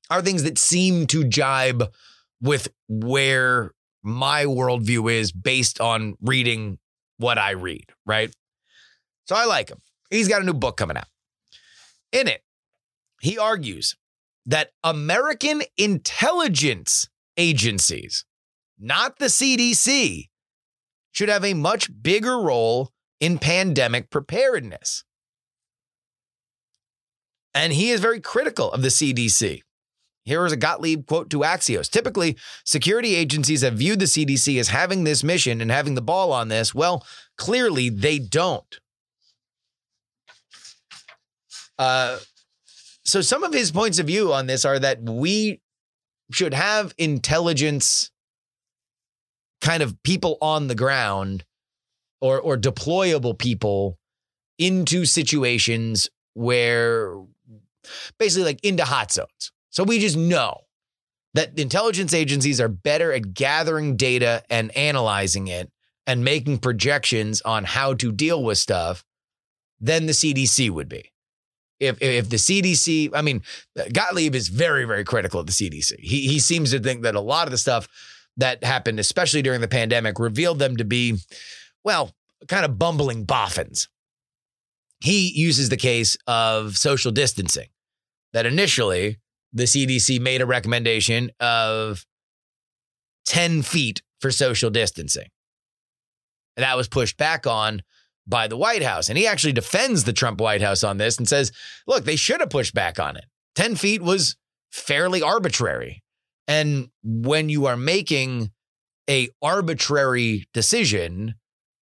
are 0.08 0.22
things 0.22 0.44
that 0.44 0.58
seem 0.58 1.06
to 1.08 1.24
jibe 1.24 1.90
with 2.40 2.68
where 2.88 3.72
my 4.02 4.44
worldview 4.44 5.12
is 5.12 5.32
based 5.32 5.80
on 5.80 6.14
reading 6.20 6.78
what 7.18 7.38
I 7.38 7.52
read, 7.52 7.86
right? 8.06 8.34
So 9.26 9.34
I 9.34 9.44
like 9.44 9.70
him. 9.70 9.78
He's 10.10 10.28
got 10.28 10.42
a 10.42 10.44
new 10.44 10.54
book 10.54 10.76
coming 10.76 10.96
out. 10.96 11.06
In 12.12 12.28
it, 12.28 12.42
he 13.20 13.38
argues 13.38 13.96
that 14.46 14.72
American 14.84 15.62
intelligence 15.76 17.08
agencies, 17.36 18.24
not 18.78 19.18
the 19.18 19.26
CDC, 19.26 20.28
should 21.12 21.28
have 21.28 21.44
a 21.44 21.54
much 21.54 21.90
bigger 22.02 22.40
role 22.40 22.90
in 23.20 23.38
pandemic 23.38 24.10
preparedness. 24.10 25.04
And 27.54 27.72
he 27.72 27.90
is 27.90 28.00
very 28.00 28.20
critical 28.20 28.72
of 28.72 28.82
the 28.82 28.88
CDC. 28.88 29.60
Here 30.24 30.46
is 30.46 30.52
a 30.52 30.56
Gottlieb 30.56 31.06
quote 31.06 31.30
to 31.30 31.40
Axios. 31.40 31.90
Typically, 31.90 32.36
security 32.64 33.14
agencies 33.14 33.62
have 33.62 33.74
viewed 33.74 33.98
the 33.98 34.06
CDC 34.06 34.58
as 34.58 34.68
having 34.68 35.04
this 35.04 35.24
mission 35.24 35.60
and 35.60 35.70
having 35.70 35.94
the 35.94 36.02
ball 36.02 36.32
on 36.32 36.48
this. 36.48 36.74
Well, 36.74 37.04
clearly 37.36 37.88
they 37.88 38.18
don't. 38.18 38.78
Uh, 41.82 42.18
so, 43.04 43.20
some 43.20 43.42
of 43.42 43.52
his 43.52 43.72
points 43.72 43.98
of 43.98 44.06
view 44.06 44.32
on 44.32 44.46
this 44.46 44.64
are 44.64 44.78
that 44.78 45.02
we 45.02 45.60
should 46.30 46.54
have 46.54 46.94
intelligence 46.96 48.12
kind 49.60 49.82
of 49.82 50.00
people 50.04 50.38
on 50.40 50.68
the 50.68 50.76
ground 50.76 51.44
or, 52.20 52.38
or 52.38 52.56
deployable 52.56 53.36
people 53.36 53.98
into 54.58 55.04
situations 55.04 56.08
where 56.34 57.20
basically 58.16 58.44
like 58.44 58.64
into 58.64 58.84
hot 58.84 59.10
zones. 59.10 59.50
So 59.70 59.82
we 59.82 59.98
just 59.98 60.16
know 60.16 60.60
that 61.34 61.58
intelligence 61.58 62.14
agencies 62.14 62.60
are 62.60 62.68
better 62.68 63.12
at 63.12 63.34
gathering 63.34 63.96
data 63.96 64.44
and 64.48 64.76
analyzing 64.76 65.48
it 65.48 65.70
and 66.06 66.24
making 66.24 66.58
projections 66.58 67.42
on 67.42 67.64
how 67.64 67.94
to 67.94 68.12
deal 68.12 68.42
with 68.42 68.58
stuff 68.58 69.04
than 69.80 70.06
the 70.06 70.12
CDC 70.12 70.70
would 70.70 70.88
be. 70.88 71.11
If, 71.82 72.00
if 72.00 72.30
the 72.30 72.36
CDC, 72.36 73.10
I 73.12 73.22
mean, 73.22 73.42
Gottlieb 73.92 74.36
is 74.36 74.48
very, 74.48 74.84
very 74.84 75.02
critical 75.02 75.40
of 75.40 75.46
the 75.46 75.52
CDC. 75.52 75.98
He, 75.98 76.28
he 76.28 76.38
seems 76.38 76.70
to 76.70 76.78
think 76.78 77.02
that 77.02 77.16
a 77.16 77.20
lot 77.20 77.48
of 77.48 77.50
the 77.50 77.58
stuff 77.58 77.88
that 78.36 78.62
happened, 78.62 79.00
especially 79.00 79.42
during 79.42 79.60
the 79.60 79.68
pandemic, 79.68 80.20
revealed 80.20 80.60
them 80.60 80.76
to 80.76 80.84
be, 80.84 81.16
well, 81.82 82.12
kind 82.46 82.64
of 82.64 82.78
bumbling 82.78 83.24
boffins. 83.24 83.88
He 85.00 85.32
uses 85.34 85.68
the 85.68 85.76
case 85.76 86.16
of 86.28 86.76
social 86.76 87.10
distancing, 87.10 87.68
that 88.32 88.46
initially 88.46 89.18
the 89.52 89.64
CDC 89.64 90.20
made 90.20 90.40
a 90.40 90.46
recommendation 90.46 91.30
of 91.40 92.06
10 93.26 93.62
feet 93.62 94.02
for 94.20 94.30
social 94.30 94.70
distancing. 94.70 95.28
That 96.56 96.76
was 96.76 96.86
pushed 96.86 97.16
back 97.16 97.46
on 97.46 97.82
by 98.26 98.46
the 98.46 98.56
White 98.56 98.82
House. 98.82 99.08
And 99.08 99.18
he 99.18 99.26
actually 99.26 99.52
defends 99.52 100.04
the 100.04 100.12
Trump 100.12 100.40
White 100.40 100.62
House 100.62 100.84
on 100.84 100.98
this 100.98 101.18
and 101.18 101.28
says, 101.28 101.52
look, 101.86 102.04
they 102.04 102.16
should 102.16 102.40
have 102.40 102.50
pushed 102.50 102.74
back 102.74 102.98
on 103.00 103.16
it. 103.16 103.24
10 103.54 103.76
feet 103.76 104.02
was 104.02 104.36
fairly 104.70 105.22
arbitrary. 105.22 106.02
And 106.48 106.88
when 107.02 107.48
you 107.48 107.66
are 107.66 107.76
making 107.76 108.50
a 109.08 109.28
arbitrary 109.42 110.46
decision 110.54 111.34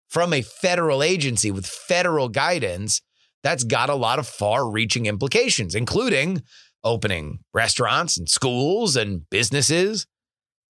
from 0.08 0.32
a 0.32 0.42
federal 0.42 1.02
agency 1.02 1.50
with 1.50 1.66
federal 1.66 2.28
guidance, 2.28 3.00
that's 3.42 3.64
got 3.64 3.88
a 3.88 3.94
lot 3.94 4.18
of 4.18 4.26
far-reaching 4.26 5.06
implications, 5.06 5.74
including 5.74 6.42
opening 6.82 7.38
restaurants 7.54 8.18
and 8.18 8.28
schools 8.28 8.96
and 8.96 9.28
businesses. 9.30 10.06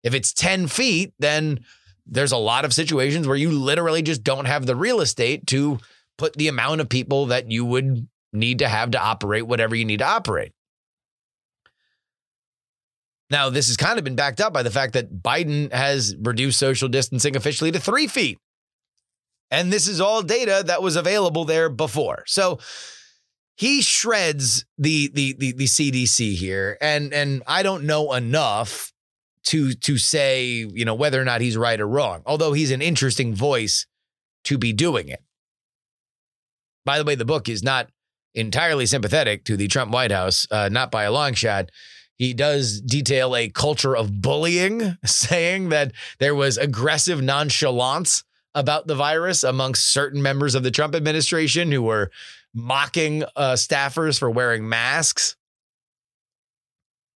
If 0.04 0.14
it's 0.14 0.34
10 0.34 0.68
feet, 0.68 1.14
then 1.20 1.60
there's 2.06 2.32
a 2.32 2.38
lot 2.38 2.66
of 2.66 2.74
situations 2.74 3.28
where 3.28 3.38
you 3.38 3.52
literally 3.52 4.02
just 4.02 4.24
don't 4.24 4.46
have 4.46 4.66
the 4.66 4.76
real 4.76 5.02
estate 5.02 5.48
to 5.48 5.80
put 6.18 6.34
the 6.34 6.48
amount 6.48 6.82
of 6.82 6.90
people 6.90 7.28
that 7.28 7.52
you 7.52 7.66
would 7.66 8.08
need 8.34 8.60
to 8.60 8.68
have 8.68 8.92
to 8.92 9.00
operate 9.00 9.48
whatever 9.48 9.76
you 9.76 9.86
need 9.86 10.00
to 10.00 10.08
operate. 10.08 10.52
Now, 13.30 13.50
this 13.50 13.68
has 13.68 13.78
kind 13.78 13.98
of 13.98 14.04
been 14.04 14.16
backed 14.16 14.42
up 14.42 14.52
by 14.52 14.62
the 14.62 14.70
fact 14.70 14.94
that 14.94 15.22
Biden 15.22 15.72
has 15.72 16.16
reduced 16.20 16.60
social 16.60 16.90
distancing 16.90 17.36
officially 17.36 17.72
to 17.72 17.80
three 17.80 18.08
feet. 18.08 18.38
And 19.50 19.72
this 19.72 19.88
is 19.88 20.02
all 20.02 20.22
data 20.22 20.64
that 20.68 20.82
was 20.82 20.96
available 20.96 21.46
there 21.46 21.70
before. 21.70 22.24
So 22.28 22.60
he 23.56 23.82
shreds 23.82 24.66
the 24.78 25.10
the 25.14 25.36
the, 25.38 25.52
the 25.54 25.66
CDC 25.66 26.36
here. 26.36 26.78
And 26.82 27.14
and 27.14 27.44
I 27.48 27.64
don't 27.64 27.84
know 27.84 28.14
enough 28.14 28.92
to 29.46 29.74
to 29.74 29.98
say, 29.98 30.66
you 30.72 30.86
know, 30.86 30.96
whether 30.96 31.22
or 31.22 31.26
not 31.26 31.42
he's 31.42 31.58
right 31.58 31.80
or 31.80 31.88
wrong. 31.88 32.22
Although 32.26 32.54
he's 32.54 32.72
an 32.72 32.82
interesting 32.82 33.34
voice 33.34 33.86
to 34.46 34.58
be 34.58 34.74
doing 34.74 35.10
it. 35.10 35.22
By 36.86 36.98
the 36.98 37.06
way, 37.06 37.16
the 37.16 37.26
book 37.26 37.48
is 37.48 37.64
not 37.64 37.90
entirely 38.34 38.86
sympathetic 38.86 39.44
to 39.46 39.58
the 39.58 39.68
Trump 39.68 39.92
White 39.92 40.12
House, 40.12 40.48
uh, 40.52 40.70
not 40.72 40.92
by 40.92 41.04
a 41.04 41.12
long 41.12 41.34
shot. 41.34 41.70
He 42.16 42.34
does 42.34 42.82
detail 42.82 43.36
a 43.36 43.50
culture 43.50 43.96
of 43.96 44.22
bullying, 44.22 44.98
saying 45.06 45.70
that 45.70 45.92
there 46.20 46.36
was 46.36 46.58
aggressive 46.58 47.22
nonchalance 47.22 48.24
about 48.54 48.88
the 48.88 48.96
virus 48.96 49.44
amongst 49.44 49.92
certain 49.92 50.22
members 50.22 50.56
of 50.56 50.64
the 50.64 50.72
Trump 50.72 50.96
administration 50.96 51.72
who 51.72 51.82
were 51.82 52.12
mocking 52.54 53.24
uh, 53.36 53.54
staffers 53.54 54.20
for 54.20 54.30
wearing 54.30 54.68
masks. 54.68 55.36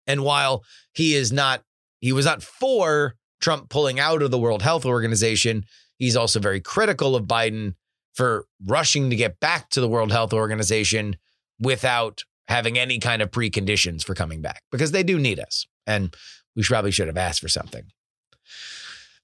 And 0.06 0.24
while 0.24 0.64
he 0.92 1.14
is 1.14 1.32
not, 1.32 1.62
he 2.02 2.12
was 2.12 2.26
not 2.26 2.42
for 2.42 3.14
Trump 3.40 3.70
pulling 3.70 3.98
out 3.98 4.22
of 4.22 4.30
the 4.30 4.38
World 4.38 4.60
Health 4.60 4.84
Organization, 4.84 5.64
he's 5.98 6.16
also 6.16 6.40
very 6.40 6.60
critical 6.60 7.16
of 7.16 7.24
Biden 7.24 7.74
for 8.12 8.44
rushing 8.66 9.08
to 9.08 9.16
get 9.16 9.40
back 9.40 9.70
to 9.70 9.80
the 9.80 9.88
World 9.88 10.12
Health 10.12 10.34
Organization 10.34 11.16
without 11.58 12.24
having 12.48 12.78
any 12.78 12.98
kind 12.98 13.22
of 13.22 13.30
preconditions 13.30 14.04
for 14.04 14.14
coming 14.14 14.42
back 14.42 14.62
because 14.70 14.90
they 14.90 15.02
do 15.02 15.18
need 15.18 15.40
us. 15.40 15.66
And 15.86 16.14
we 16.54 16.62
probably 16.62 16.90
should 16.90 17.06
have 17.06 17.16
asked 17.16 17.40
for 17.40 17.48
something. 17.48 17.84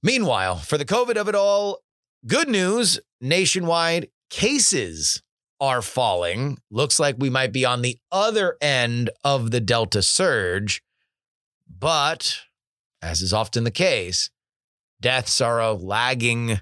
Meanwhile, 0.03 0.59
for 0.59 0.79
the 0.79 0.85
COVID 0.85 1.17
of 1.17 1.29
it 1.29 1.35
all, 1.35 1.81
good 2.27 2.49
news 2.49 3.01
nationwide 3.21 4.09
cases 4.31 5.23
are 5.61 5.83
falling. 5.83 6.59
Looks 6.71 7.01
like 7.01 7.17
we 7.19 7.29
might 7.29 7.53
be 7.53 7.65
on 7.65 7.83
the 7.83 7.99
other 8.13 8.57
end 8.61 9.11
of 9.25 9.51
the 9.51 9.61
Delta 9.61 10.03
surge. 10.03 10.83
But 11.69 12.39
as 13.03 13.23
is 13.23 13.33
often 13.33 13.65
the 13.65 13.71
case, 13.71 14.31
deaths 15.01 15.41
are 15.41 15.61
a 15.61 15.73
lagging 15.73 16.61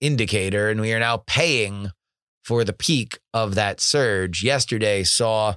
indicator, 0.00 0.68
and 0.68 0.80
we 0.80 0.92
are 0.92 1.00
now 1.00 1.18
paying 1.26 1.90
for 2.42 2.64
the 2.64 2.72
peak 2.72 3.18
of 3.32 3.54
that 3.54 3.80
surge. 3.80 4.42
Yesterday 4.42 5.02
saw 5.02 5.56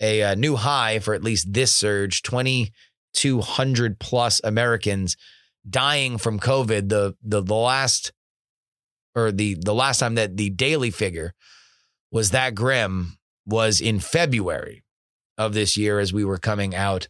a, 0.00 0.20
a 0.20 0.36
new 0.36 0.56
high 0.56 0.98
for 0.98 1.14
at 1.14 1.24
least 1.24 1.52
this 1.52 1.72
surge 1.72 2.22
2,200 2.22 3.98
plus 3.98 4.40
Americans 4.44 5.16
dying 5.68 6.18
from 6.18 6.38
COVID. 6.38 6.88
The, 6.88 7.16
the, 7.22 7.42
the 7.42 7.54
last 7.54 8.12
or 9.14 9.32
the, 9.32 9.56
the 9.60 9.74
last 9.74 9.98
time 9.98 10.14
that 10.14 10.36
the 10.36 10.50
daily 10.50 10.90
figure 10.90 11.34
was 12.12 12.30
that 12.30 12.54
grim 12.54 13.18
was 13.44 13.80
in 13.80 13.98
February 13.98 14.84
of 15.36 15.54
this 15.54 15.76
year 15.76 15.98
as 15.98 16.12
we 16.12 16.24
were 16.24 16.38
coming 16.38 16.74
out 16.74 17.08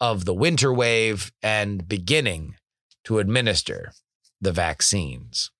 of 0.00 0.24
the 0.24 0.34
winter 0.34 0.72
wave 0.72 1.32
and 1.42 1.88
beginning 1.88 2.56
to 3.04 3.18
administer 3.18 3.92
the 4.40 4.52
vaccines. 4.52 5.50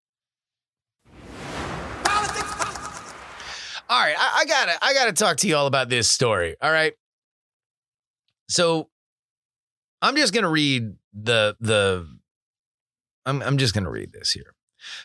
All 3.88 4.00
right, 4.02 4.16
I, 4.18 4.40
I 4.40 4.44
gotta 4.46 4.84
I 4.84 4.94
gotta 4.94 5.12
talk 5.12 5.36
to 5.38 5.48
you 5.48 5.56
all 5.56 5.66
about 5.66 5.88
this 5.88 6.08
story. 6.08 6.56
All 6.60 6.72
right. 6.72 6.94
So 8.48 8.88
I'm 10.02 10.16
just 10.16 10.34
gonna 10.34 10.50
read 10.50 10.94
the 11.14 11.56
the 11.60 12.06
I'm 13.24 13.42
I'm 13.42 13.58
just 13.58 13.74
gonna 13.74 13.90
read 13.90 14.12
this 14.12 14.32
here. 14.32 14.54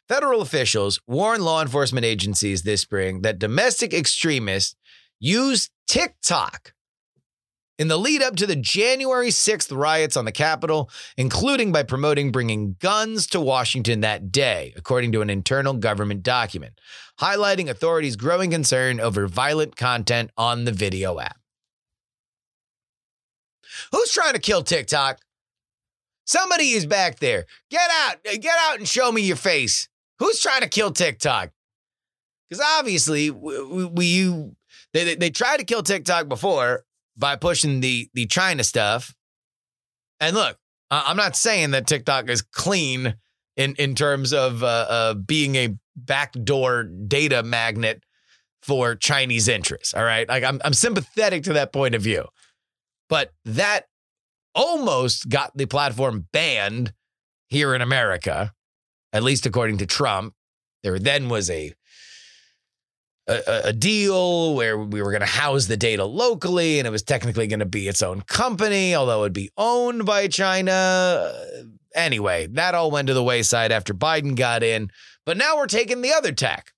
Federal 0.07 0.41
officials 0.41 0.99
warn 1.07 1.41
law 1.41 1.61
enforcement 1.61 2.05
agencies 2.05 2.63
this 2.63 2.81
spring 2.81 3.21
that 3.21 3.39
domestic 3.39 3.93
extremists 3.93 4.75
use 5.19 5.69
TikTok 5.87 6.73
in 7.81 7.87
the 7.87 7.97
lead 7.97 8.21
up 8.21 8.35
to 8.35 8.45
the 8.45 8.55
January 8.55 9.29
6th 9.29 9.75
riots 9.75 10.15
on 10.15 10.23
the 10.23 10.31
Capitol, 10.31 10.87
including 11.17 11.71
by 11.71 11.81
promoting 11.81 12.31
bringing 12.31 12.75
guns 12.79 13.25
to 13.25 13.41
Washington 13.41 14.01
that 14.01 14.31
day, 14.31 14.71
according 14.77 15.11
to 15.13 15.21
an 15.23 15.31
internal 15.31 15.73
government 15.73 16.21
document, 16.21 16.79
highlighting 17.19 17.67
authorities' 17.67 18.15
growing 18.15 18.51
concern 18.51 18.99
over 18.99 19.25
violent 19.25 19.75
content 19.75 20.29
on 20.37 20.65
the 20.65 20.71
video 20.71 21.19
app. 21.19 21.39
Who's 23.91 24.11
trying 24.11 24.33
to 24.33 24.39
kill 24.39 24.61
TikTok? 24.61 25.17
Somebody 26.25 26.73
is 26.73 26.85
back 26.85 27.17
there. 27.17 27.45
Get 27.71 27.89
out. 28.03 28.23
Get 28.23 28.59
out 28.59 28.77
and 28.77 28.87
show 28.87 29.11
me 29.11 29.23
your 29.23 29.37
face. 29.37 29.89
Who's 30.19 30.39
trying 30.39 30.61
to 30.61 30.69
kill 30.69 30.91
TikTok? 30.91 31.49
Because 32.47 32.63
obviously, 32.77 33.31
we, 33.31 33.85
we, 33.85 34.05
you 34.05 34.55
they, 34.93 35.15
they 35.15 35.31
tried 35.31 35.57
to 35.57 35.63
kill 35.63 35.81
TikTok 35.81 36.27
before 36.27 36.85
by 37.17 37.35
pushing 37.35 37.79
the 37.81 38.09
the 38.13 38.25
China 38.27 38.63
stuff. 38.63 39.13
And 40.19 40.35
look, 40.35 40.57
I'm 40.89 41.17
not 41.17 41.35
saying 41.35 41.71
that 41.71 41.87
TikTok 41.87 42.29
is 42.29 42.41
clean 42.41 43.15
in 43.55 43.75
in 43.75 43.95
terms 43.95 44.33
of 44.33 44.63
uh, 44.63 44.85
uh, 44.89 45.13
being 45.13 45.55
a 45.55 45.75
backdoor 45.95 46.83
data 46.83 47.43
magnet 47.43 48.03
for 48.61 48.95
Chinese 48.95 49.47
interests. 49.47 49.93
All 49.93 50.03
right, 50.03 50.27
like 50.27 50.43
I'm 50.43 50.61
I'm 50.63 50.73
sympathetic 50.73 51.43
to 51.43 51.53
that 51.53 51.73
point 51.73 51.95
of 51.95 52.01
view, 52.01 52.25
but 53.09 53.31
that 53.45 53.85
almost 54.53 55.29
got 55.29 55.55
the 55.55 55.65
platform 55.65 56.27
banned 56.33 56.93
here 57.49 57.73
in 57.73 57.81
America, 57.81 58.53
at 59.13 59.23
least 59.23 59.45
according 59.45 59.77
to 59.77 59.85
Trump. 59.85 60.33
There 60.83 60.99
then 60.99 61.29
was 61.29 61.49
a 61.49 61.73
a, 63.27 63.61
a 63.65 63.73
deal 63.73 64.55
where 64.55 64.77
we 64.77 65.01
were 65.01 65.11
going 65.11 65.21
to 65.21 65.27
house 65.27 65.67
the 65.67 65.77
data 65.77 66.05
locally 66.05 66.79
and 66.79 66.87
it 66.87 66.91
was 66.91 67.03
technically 67.03 67.47
going 67.47 67.59
to 67.59 67.65
be 67.65 67.87
its 67.87 68.01
own 68.01 68.21
company, 68.21 68.95
although 68.95 69.21
it'd 69.21 69.33
be 69.33 69.51
owned 69.57 70.05
by 70.05 70.27
China. 70.27 71.33
Anyway, 71.93 72.47
that 72.47 72.75
all 72.75 72.91
went 72.91 73.07
to 73.07 73.13
the 73.13 73.23
wayside 73.23 73.71
after 73.71 73.93
Biden 73.93 74.35
got 74.35 74.63
in. 74.63 74.89
But 75.25 75.37
now 75.37 75.57
we're 75.57 75.67
taking 75.67 76.01
the 76.01 76.13
other 76.13 76.31
tack. 76.31 76.71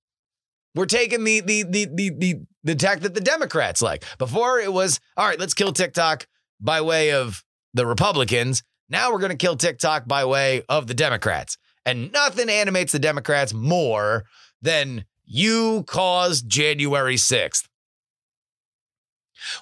We're 0.76 0.86
taking 0.86 1.24
the 1.24 1.40
the 1.42 1.64
the 1.64 1.86
the 1.86 2.10
the, 2.18 2.36
the 2.64 2.76
tack 2.76 3.02
that 3.02 3.14
the 3.14 3.22
Democrats 3.22 3.82
like. 3.82 4.04
Before 4.18 4.60
it 4.60 4.74
was, 4.74 5.00
all 5.16 5.28
right, 5.28 5.40
let's 5.40 5.54
kill 5.54 5.72
TikTok 5.72 6.28
by 6.60 6.82
way 6.82 7.12
of 7.12 7.44
the 7.74 7.86
Republicans. 7.86 8.64
Now 8.90 9.12
we're 9.12 9.20
going 9.20 9.32
to 9.32 9.38
kill 9.38 9.56
TikTok 9.56 10.08
by 10.08 10.26
way 10.26 10.64
of 10.68 10.88
the 10.88 10.94
Democrats. 10.94 11.58
And 11.86 12.12
nothing 12.12 12.50
animates 12.50 12.92
the 12.92 13.00
Democrats 13.00 13.54
more 13.54 14.24
than 14.62 15.06
you 15.26 15.84
caused 15.88 16.50
January 16.50 17.16
6th. 17.16 17.68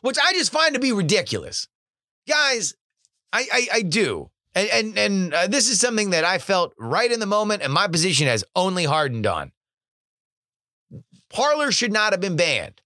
Which 0.02 0.18
I 0.20 0.34
just 0.34 0.52
find 0.52 0.74
to 0.76 0.80
be 0.80 0.92
ridiculous. 0.92 1.68
Guys, 2.28 2.76
I 3.34 3.46
I, 3.52 3.68
I 3.74 3.82
do. 3.82 4.30
And 4.54 4.70
and 4.70 4.98
and 4.98 5.34
uh, 5.34 5.48
this 5.48 5.70
is 5.70 5.80
something 5.80 6.12
that 6.12 6.24
I 6.24 6.38
felt 6.38 6.74
right 6.78 7.12
in 7.12 7.20
the 7.20 7.26
moment 7.26 7.64
and 7.64 7.74
my 7.74 7.88
position 7.88 8.28
has 8.28 8.44
only 8.56 8.86
hardened 8.86 9.26
on. 9.26 9.52
Parler 11.30 11.72
should 11.72 11.94
not 11.94 12.14
have 12.14 12.22
been 12.22 12.36
banned. 12.36 12.82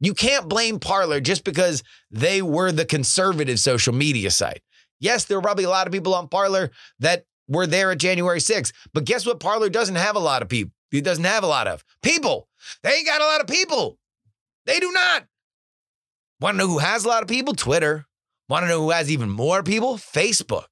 You 0.00 0.14
can't 0.14 0.48
blame 0.48 0.78
Parler 0.78 1.20
just 1.20 1.44
because 1.44 1.82
they 2.10 2.42
were 2.42 2.72
the 2.72 2.84
conservative 2.84 3.58
social 3.58 3.94
media 3.94 4.30
site. 4.30 4.62
Yes, 4.98 5.24
there 5.24 5.38
were 5.38 5.42
probably 5.42 5.64
a 5.64 5.70
lot 5.70 5.86
of 5.86 5.92
people 5.92 6.14
on 6.14 6.28
Parler 6.28 6.70
that 7.00 7.24
were 7.48 7.66
there 7.66 7.90
at 7.90 7.98
January 7.98 8.38
6th, 8.38 8.72
but 8.92 9.04
guess 9.04 9.26
what? 9.26 9.40
Parler 9.40 9.68
doesn't 9.68 9.96
have 9.96 10.16
a 10.16 10.20
lot 10.20 10.42
of 10.42 10.48
people. 10.48 10.72
It 10.92 11.04
doesn't 11.04 11.24
have 11.24 11.44
a 11.44 11.48
lot 11.48 11.68
of 11.68 11.84
people. 12.02 12.48
They 12.82 12.90
ain't 12.90 13.06
got 13.06 13.20
a 13.20 13.26
lot 13.26 13.40
of 13.40 13.46
people. 13.46 13.98
They 14.66 14.80
do 14.80 14.90
not. 14.92 15.26
Want 16.40 16.54
to 16.54 16.58
know 16.58 16.68
who 16.68 16.78
has 16.78 17.04
a 17.04 17.08
lot 17.08 17.22
of 17.22 17.28
people? 17.28 17.54
Twitter. 17.54 18.06
Want 18.48 18.64
to 18.64 18.68
know 18.68 18.80
who 18.80 18.90
has 18.90 19.10
even 19.10 19.30
more 19.30 19.62
people? 19.62 19.96
Facebook. 19.96 20.66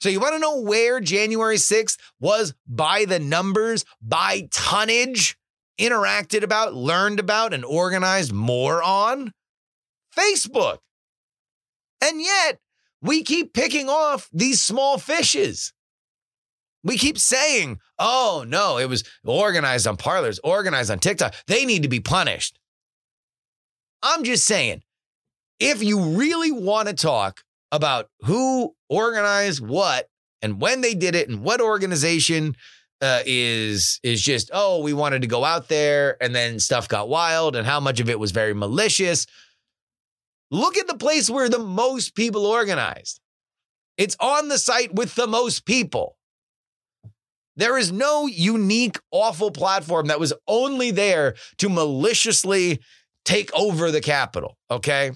So 0.00 0.08
you 0.08 0.20
want 0.20 0.34
to 0.34 0.38
know 0.38 0.60
where 0.60 1.00
January 1.00 1.56
6th 1.56 1.98
was 2.20 2.54
by 2.66 3.04
the 3.04 3.18
numbers, 3.18 3.84
by 4.00 4.48
tonnage, 4.50 5.36
interacted 5.78 6.42
about, 6.42 6.74
learned 6.74 7.20
about, 7.20 7.52
and 7.52 7.64
organized 7.64 8.32
more 8.32 8.82
on? 8.82 9.32
Facebook. 10.16 10.78
And 12.00 12.20
yet, 12.20 12.60
we 13.02 13.22
keep 13.22 13.52
picking 13.52 13.90
off 13.90 14.30
these 14.32 14.62
small 14.62 14.96
fishes. 14.96 15.73
We 16.84 16.98
keep 16.98 17.18
saying, 17.18 17.80
oh, 17.98 18.44
no, 18.46 18.78
it 18.78 18.88
was 18.88 19.02
organized 19.24 19.86
on 19.86 19.96
Parlers, 19.96 20.38
organized 20.44 20.90
on 20.90 20.98
TikTok. 20.98 21.34
They 21.46 21.64
need 21.64 21.82
to 21.82 21.88
be 21.88 22.00
punished. 22.00 22.58
I'm 24.02 24.22
just 24.22 24.44
saying, 24.44 24.82
if 25.58 25.82
you 25.82 25.98
really 26.16 26.52
want 26.52 26.88
to 26.88 26.94
talk 26.94 27.40
about 27.72 28.10
who 28.20 28.74
organized 28.88 29.66
what 29.66 30.08
and 30.42 30.60
when 30.60 30.82
they 30.82 30.94
did 30.94 31.14
it 31.14 31.28
and 31.28 31.40
what 31.40 31.60
organization 31.60 32.54
uh, 33.00 33.20
is 33.26 33.98
is 34.02 34.22
just 34.22 34.50
oh 34.52 34.80
we 34.80 34.92
wanted 34.92 35.22
to 35.22 35.28
go 35.28 35.44
out 35.44 35.68
there 35.68 36.16
and 36.22 36.34
then 36.34 36.60
stuff 36.60 36.88
got 36.88 37.08
wild 37.08 37.56
and 37.56 37.66
how 37.66 37.80
much 37.80 37.98
of 37.98 38.08
it 38.08 38.18
was 38.18 38.30
very 38.30 38.54
malicious 38.54 39.26
look 40.50 40.76
at 40.76 40.86
the 40.86 40.96
place 40.96 41.28
where 41.28 41.48
the 41.48 41.58
most 41.58 42.14
people 42.14 42.46
organized 42.46 43.20
it's 43.98 44.16
on 44.20 44.48
the 44.48 44.58
site 44.58 44.94
with 44.94 45.14
the 45.16 45.26
most 45.26 45.66
people 45.66 46.16
there 47.56 47.78
is 47.78 47.92
no 47.92 48.26
unique 48.26 48.98
awful 49.10 49.50
platform 49.50 50.06
that 50.06 50.20
was 50.20 50.32
only 50.46 50.90
there 50.90 51.34
to 51.58 51.68
maliciously 51.68 52.80
take 53.24 53.52
over 53.54 53.90
the 53.90 54.00
capital 54.00 54.56
okay 54.70 55.12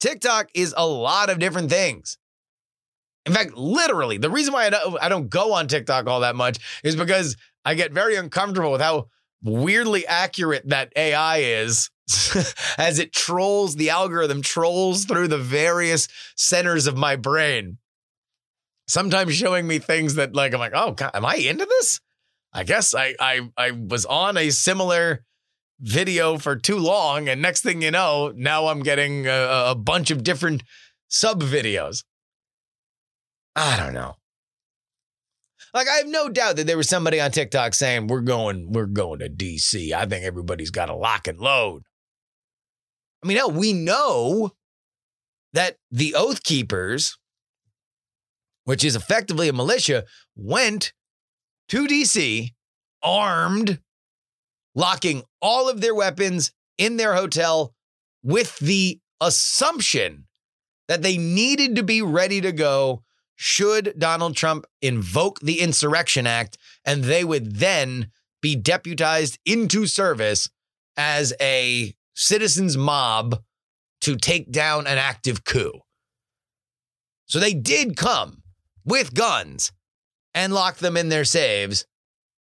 TikTok 0.00 0.48
is 0.54 0.74
a 0.76 0.86
lot 0.86 1.30
of 1.30 1.38
different 1.38 1.70
things. 1.70 2.16
In 3.26 3.34
fact, 3.34 3.54
literally, 3.54 4.16
the 4.16 4.30
reason 4.30 4.54
why 4.54 4.66
I 4.66 4.70
don't, 4.70 5.02
I 5.02 5.08
don't 5.08 5.28
go 5.28 5.52
on 5.52 5.68
TikTok 5.68 6.06
all 6.06 6.20
that 6.20 6.34
much 6.34 6.58
is 6.82 6.96
because 6.96 7.36
I 7.64 7.74
get 7.74 7.92
very 7.92 8.16
uncomfortable 8.16 8.72
with 8.72 8.80
how 8.80 9.08
weirdly 9.42 10.06
accurate 10.06 10.68
that 10.70 10.92
AI 10.96 11.38
is 11.38 11.90
as 12.78 12.98
it 12.98 13.12
trolls, 13.12 13.76
the 13.76 13.90
algorithm 13.90 14.40
trolls 14.40 15.04
through 15.04 15.28
the 15.28 15.38
various 15.38 16.08
centers 16.34 16.86
of 16.86 16.96
my 16.96 17.14
brain. 17.14 17.76
Sometimes 18.90 19.34
showing 19.34 19.68
me 19.68 19.78
things 19.78 20.16
that, 20.16 20.34
like, 20.34 20.52
I'm 20.52 20.58
like, 20.58 20.72
oh, 20.74 20.90
God, 20.90 21.12
am 21.14 21.24
I 21.24 21.36
into 21.36 21.64
this? 21.64 22.00
I 22.52 22.64
guess 22.64 22.92
I, 22.92 23.14
I, 23.20 23.48
I 23.56 23.70
was 23.70 24.04
on 24.04 24.36
a 24.36 24.50
similar 24.50 25.24
video 25.78 26.38
for 26.38 26.56
too 26.56 26.76
long. 26.76 27.28
And 27.28 27.40
next 27.40 27.62
thing 27.62 27.82
you 27.82 27.92
know, 27.92 28.32
now 28.34 28.66
I'm 28.66 28.82
getting 28.82 29.28
a, 29.28 29.66
a 29.68 29.74
bunch 29.76 30.10
of 30.10 30.24
different 30.24 30.64
sub 31.06 31.40
videos. 31.40 32.02
I 33.54 33.76
don't 33.76 33.94
know. 33.94 34.16
Like 35.72 35.86
I 35.86 35.98
have 35.98 36.08
no 36.08 36.28
doubt 36.28 36.56
that 36.56 36.66
there 36.66 36.76
was 36.76 36.88
somebody 36.88 37.20
on 37.20 37.30
TikTok 37.30 37.74
saying 37.74 38.08
we're 38.08 38.22
going, 38.22 38.72
we're 38.72 38.86
going 38.86 39.20
to 39.20 39.28
DC. 39.28 39.92
I 39.92 40.04
think 40.06 40.24
everybody's 40.24 40.72
got 40.72 40.90
a 40.90 40.96
lock 40.96 41.28
and 41.28 41.38
load. 41.38 41.82
I 43.22 43.28
mean, 43.28 43.36
hell, 43.36 43.52
we 43.52 43.72
know 43.72 44.50
that 45.52 45.76
the 45.92 46.16
Oath 46.16 46.42
Keepers, 46.42 47.19
which 48.64 48.84
is 48.84 48.96
effectively 48.96 49.48
a 49.48 49.52
militia, 49.52 50.04
went 50.36 50.92
to 51.68 51.86
DC 51.86 52.50
armed 53.02 53.80
locking 54.74 55.22
all 55.40 55.68
of 55.68 55.80
their 55.80 55.94
weapons 55.94 56.52
in 56.78 56.96
their 56.96 57.14
hotel 57.14 57.74
with 58.22 58.58
the 58.58 59.00
assumption 59.20 60.26
that 60.88 61.02
they 61.02 61.16
needed 61.16 61.76
to 61.76 61.82
be 61.82 62.02
ready 62.02 62.40
to 62.40 62.52
go 62.52 63.02
should 63.36 63.94
Donald 63.98 64.36
Trump 64.36 64.66
invoke 64.82 65.40
the 65.40 65.60
Insurrection 65.60 66.26
Act 66.26 66.58
and 66.84 67.04
they 67.04 67.24
would 67.24 67.56
then 67.56 68.10
be 68.42 68.54
deputized 68.54 69.38
into 69.46 69.86
service 69.86 70.48
as 70.96 71.32
a 71.40 71.94
citizens 72.14 72.76
mob 72.76 73.42
to 74.02 74.16
take 74.16 74.50
down 74.50 74.86
an 74.86 74.98
active 74.98 75.44
coup. 75.44 75.80
So 77.26 77.38
they 77.38 77.54
did 77.54 77.96
come 77.96 78.39
with 78.84 79.14
guns 79.14 79.72
and 80.34 80.52
locked 80.52 80.80
them 80.80 80.96
in 80.96 81.08
their 81.08 81.24
saves 81.24 81.86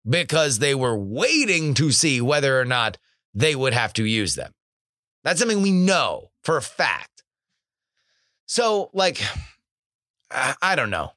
because 0.08 0.60
they 0.60 0.76
were 0.76 0.98
waiting 0.98 1.74
to 1.76 1.92
see 1.92 2.22
whether 2.22 2.60
or 2.60 2.66
not 2.66 2.98
they 3.34 3.56
would 3.56 3.74
have 3.74 3.94
to 3.94 4.06
use 4.06 4.36
them. 4.36 4.52
That's 5.24 5.40
something 5.40 5.62
we 5.62 5.72
know 5.72 6.30
for 6.44 6.58
a 6.58 6.62
fact. 6.62 7.24
So, 8.46 8.92
like, 8.94 9.20
I, 10.62 10.76
don't 10.76 10.92
know. 10.92 11.12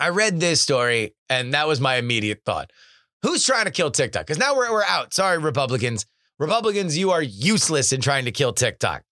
I 0.00 0.08
read 0.10 0.40
this 0.40 0.60
story 0.60 1.14
and 1.28 1.54
that 1.54 1.68
was 1.68 1.80
my 1.80 1.96
immediate 1.96 2.42
thought. 2.44 2.70
Who's 3.22 3.44
trying 3.44 3.64
to 3.66 3.70
kill 3.70 3.90
TikTok? 3.90 4.26
Because 4.26 4.38
now 4.38 4.56
we're, 4.56 4.70
we're 4.70 4.84
out. 4.84 5.12
Sorry, 5.12 5.38
Republicans. 5.38 6.06
Republicans, 6.38 6.96
you 6.96 7.10
are 7.10 7.22
useless 7.22 7.92
in 7.92 8.00
trying 8.00 8.26
to 8.26 8.32
kill 8.32 8.52
TikTok. 8.52 9.02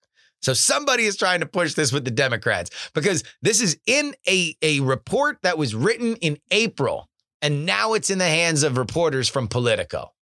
So 0.45 0.53
somebody 0.53 1.05
is 1.05 1.17
trying 1.17 1.41
to 1.41 1.47
push 1.47 1.73
this 1.73 1.91
with 1.91 2.05
the 2.05 2.11
Democrats 2.11 2.71
because 2.93 3.25
this 3.41 3.63
is 3.63 3.79
in 3.87 4.15
a, 4.29 4.55
a 4.61 4.81
report 4.81 5.39
that 5.43 5.57
was 5.57 5.75
written 5.75 6.17
in 6.17 6.39
April, 6.51 7.09
and 7.41 7.65
now 7.65 7.95
it's 7.95 8.11
in 8.11 8.19
the 8.19 8.29
hands 8.29 8.63
of 8.63 8.77
reporters 8.77 9.27
from 9.27 9.49
Politico. 9.49 10.13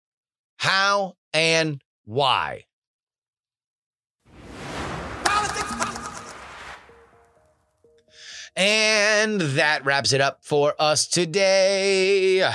How 0.58 1.14
and 1.32 1.82
why? 2.04 2.66
And 8.54 9.40
that 9.40 9.84
wraps 9.84 10.12
it 10.12 10.20
up 10.20 10.44
for 10.44 10.74
us 10.78 11.08
today. 11.08 12.44
I 12.44 12.54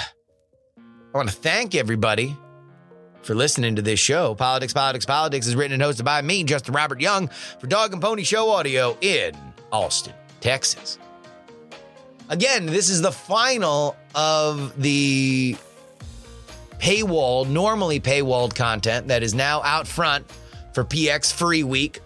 want 1.13 1.27
to 1.27 1.35
thank 1.35 1.75
everybody 1.75 2.37
for 3.27 3.35
listening 3.35 3.75
to 3.75 3.81
this 3.81 3.99
show. 3.99 4.33
Politics, 4.33 4.71
Politics, 4.71 5.05
Politics 5.05 5.47
is 5.47 5.55
written 5.55 5.79
and 5.79 5.83
hosted 5.83 6.05
by 6.05 6.21
me, 6.21 6.45
Justin 6.45 6.73
Robert 6.73 7.01
Young, 7.01 7.27
for 7.59 7.67
Dog 7.67 7.91
and 7.91 8.01
Pony 8.01 8.23
Show 8.23 8.49
Audio 8.49 8.97
in 9.01 9.35
Austin, 9.69 10.13
Texas. 10.39 10.97
Again, 12.29 12.65
this 12.65 12.89
is 12.89 13.01
the 13.01 13.11
final 13.11 13.97
of 14.15 14.81
the 14.81 15.57
paywalled, 16.79 17.49
normally 17.49 17.99
paywalled 17.99 18.55
content 18.55 19.09
that 19.09 19.23
is 19.23 19.33
now 19.33 19.61
out 19.61 19.87
front 19.87 20.25
for 20.73 20.85
PX 20.85 21.33
Free 21.33 21.63
Week. 21.63 21.99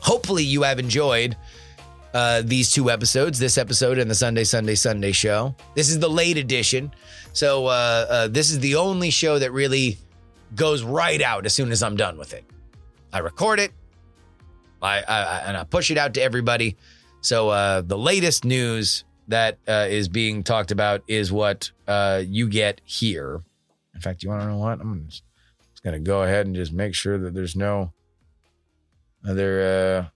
Hopefully, 0.00 0.44
you 0.44 0.62
have 0.62 0.78
enjoyed 0.78 1.36
uh, 2.14 2.42
these 2.44 2.72
two 2.72 2.90
episodes, 2.90 3.38
this 3.38 3.56
episode 3.58 3.98
and 3.98 4.10
the 4.10 4.14
Sunday, 4.14 4.44
Sunday, 4.44 4.74
Sunday 4.74 5.12
show. 5.12 5.54
This 5.74 5.88
is 5.90 5.98
the 5.98 6.08
late 6.08 6.36
edition. 6.36 6.92
So, 7.32 7.66
uh, 7.66 8.06
uh, 8.10 8.28
this 8.28 8.50
is 8.50 8.58
the 8.60 8.74
only 8.76 9.10
show 9.10 9.38
that 9.38 9.52
really 9.52 9.98
goes 10.56 10.82
right 10.82 11.22
out 11.22 11.46
as 11.46 11.54
soon 11.54 11.70
as 11.70 11.82
I'm 11.82 11.96
done 11.96 12.18
with 12.18 12.34
it. 12.34 12.44
I 13.12 13.18
record 13.20 13.60
it, 13.60 13.70
I, 14.82 14.98
I, 15.00 15.22
I- 15.22 15.38
and 15.46 15.56
I 15.56 15.64
push 15.64 15.90
it 15.90 15.98
out 15.98 16.14
to 16.14 16.22
everybody. 16.22 16.76
So, 17.20 17.50
uh, 17.50 17.82
the 17.82 17.98
latest 17.98 18.44
news 18.44 19.04
that 19.28 19.58
uh, 19.68 19.86
is 19.88 20.08
being 20.08 20.42
talked 20.42 20.72
about 20.72 21.02
is 21.06 21.30
what 21.30 21.70
uh, 21.86 22.22
you 22.26 22.48
get 22.48 22.80
here. 22.84 23.40
In 23.94 24.00
fact, 24.00 24.22
you 24.24 24.28
want 24.30 24.42
to 24.42 24.48
know 24.48 24.58
what? 24.58 24.80
I'm 24.80 25.06
just, 25.08 25.22
just 25.70 25.82
going 25.84 25.94
to 25.94 26.00
go 26.00 26.22
ahead 26.22 26.46
and 26.46 26.54
just 26.56 26.72
make 26.72 26.94
sure 26.94 27.18
that 27.18 27.32
there's 27.34 27.54
no 27.54 27.92
other. 29.28 30.10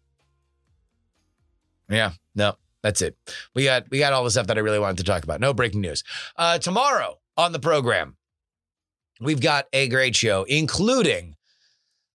Yeah, 1.94 2.12
no, 2.34 2.56
that's 2.82 3.02
it. 3.02 3.16
We 3.54 3.64
got 3.64 3.84
we 3.90 3.98
got 3.98 4.12
all 4.12 4.24
the 4.24 4.30
stuff 4.30 4.48
that 4.48 4.58
I 4.58 4.60
really 4.60 4.78
wanted 4.78 4.98
to 4.98 5.04
talk 5.04 5.24
about. 5.24 5.40
No 5.40 5.54
breaking 5.54 5.80
news. 5.80 6.02
Uh, 6.36 6.58
tomorrow 6.58 7.18
on 7.36 7.52
the 7.52 7.58
program, 7.58 8.16
we've 9.20 9.40
got 9.40 9.66
a 9.72 9.88
great 9.88 10.16
show, 10.16 10.44
including 10.44 11.36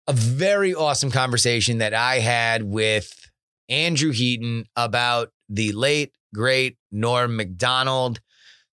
a 0.08 0.14
very 0.14 0.74
awesome 0.74 1.12
conversation 1.12 1.78
that 1.80 1.94
I 1.94 2.20
had 2.20 2.64
with 2.64 3.14
Andrew 3.70 4.12
Heaton 4.12 4.66
about 4.76 5.32
the 5.48 5.72
late 5.72 6.14
great 6.34 6.78
Norm 6.92 7.36
Macdonald, 7.36 8.20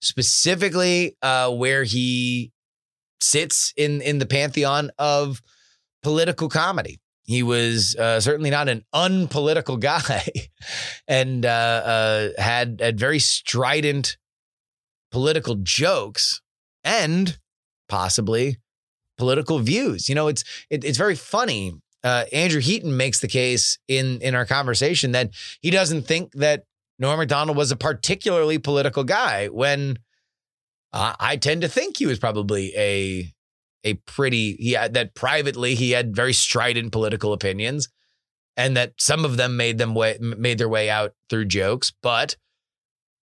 specifically 0.01 1.17
uh, 1.23 1.51
where 1.51 1.85
he 1.85 2.53
sits 3.21 3.73
in 3.77 4.01
in 4.03 4.19
the 4.19 4.27
pantheon 4.27 4.91
of 4.99 5.43
political 6.03 6.49
comedy. 6.49 7.01
He 7.27 7.43
was 7.43 7.97
uh, 7.97 8.21
certainly 8.21 8.51
not 8.51 8.69
an 8.69 8.85
unpolitical 8.93 9.77
guy, 9.77 10.25
and 11.07 11.45
uh, 11.45 11.49
uh, 11.49 12.29
had 12.41 12.81
had 12.81 12.99
very 12.99 13.19
strident 13.19 14.17
political 15.11 15.57
jokes 15.57 16.41
and 16.85 17.39
possibly 17.89 18.59
political 19.19 19.59
views. 19.59 20.09
You 20.09 20.15
know, 20.15 20.29
it's 20.29 20.45
it, 20.71 20.85
it's 20.85 20.99
very 20.99 21.17
funny. 21.17 21.75
Uh, 22.05 22.25
Andrew 22.33 22.61
Heaton 22.61 22.97
makes 22.97 23.19
the 23.21 23.29
case 23.29 23.79
in 23.89 24.21
in 24.21 24.35
our 24.35 24.47
conversation 24.47 25.13
that 25.13 25.31
he 25.61 25.71
doesn't 25.71 26.03
think 26.03 26.33
that 26.35 26.65
Norm 26.99 27.19
Macdonald 27.19 27.57
was 27.57 27.73
a 27.73 27.77
particularly 27.77 28.59
political 28.59 29.03
guy. 29.05 29.49
When 29.49 29.99
I 30.93 31.37
tend 31.37 31.61
to 31.61 31.69
think 31.69 31.99
he 31.99 32.07
was 32.07 32.19
probably 32.19 32.73
a 32.75 33.31
a 33.87 33.95
pretty 33.95 34.57
he 34.59 34.73
had 34.73 34.93
that 34.95 35.15
privately 35.15 35.75
he 35.75 35.93
had 35.93 36.15
very 36.15 36.35
strident 36.35 36.93
political 36.93 37.33
opinions 37.33 37.89
and 38.57 38.77
that 38.77 38.93
some 38.99 39.25
of 39.25 39.37
them 39.37 39.57
made 39.57 39.79
them 39.79 39.95
way 39.95 40.19
made 40.21 40.59
their 40.59 40.69
way 40.69 40.91
out 40.91 41.13
through 41.29 41.45
jokes 41.45 41.93
but 42.03 42.37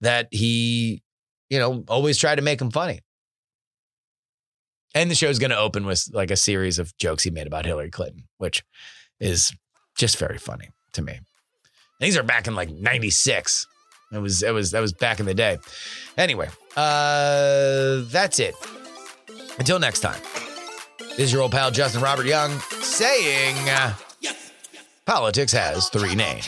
that 0.02 0.28
he 0.32 1.02
you 1.50 1.60
know 1.60 1.84
always 1.88 2.18
tried 2.18 2.36
to 2.36 2.42
make 2.42 2.60
them 2.60 2.72
funny. 2.72 3.02
And 4.94 5.12
the 5.12 5.16
show's 5.16 5.40
going 5.40 5.52
to 5.52 5.58
open 5.58 5.86
with 5.86 6.08
like 6.14 6.32
a 6.32 6.38
series 6.38 6.80
of 6.80 6.96
jokes 6.98 7.24
he 7.24 7.30
made 7.30 7.48
about 7.48 7.66
Hillary 7.66 7.92
Clinton 7.92 8.24
which 8.38 8.64
is 9.20 9.52
just 9.98 10.18
very 10.18 10.38
funny 10.38 10.70
to 10.94 11.02
me. 11.02 11.20
These 12.00 12.18
are 12.18 12.24
back 12.24 12.48
in 12.48 12.56
like 12.56 12.70
96 12.70 13.68
it 14.14 14.20
was 14.20 14.44
it 14.44 14.54
was 14.54 14.72
that 14.72 14.82
was 14.82 14.94
back 14.94 15.20
in 15.20 15.26
the 15.26 15.34
day. 15.34 15.58
Anyway 16.18 16.50
uh 16.78 18.02
that's 18.06 18.40
it. 18.40 18.56
Until 19.58 19.80
next 19.80 20.02
time 20.02 20.22
this 21.18 21.28
is 21.28 21.34
your 21.34 21.42
old 21.44 21.52
pal 21.52 21.72
Justin 21.72 22.02
Robert 22.02 22.26
Young 22.26 22.52
saying 22.82 23.56
uh, 23.70 23.94
politics 25.06 25.52
has 25.54 25.90
three 25.90 26.16
names. 26.16 26.48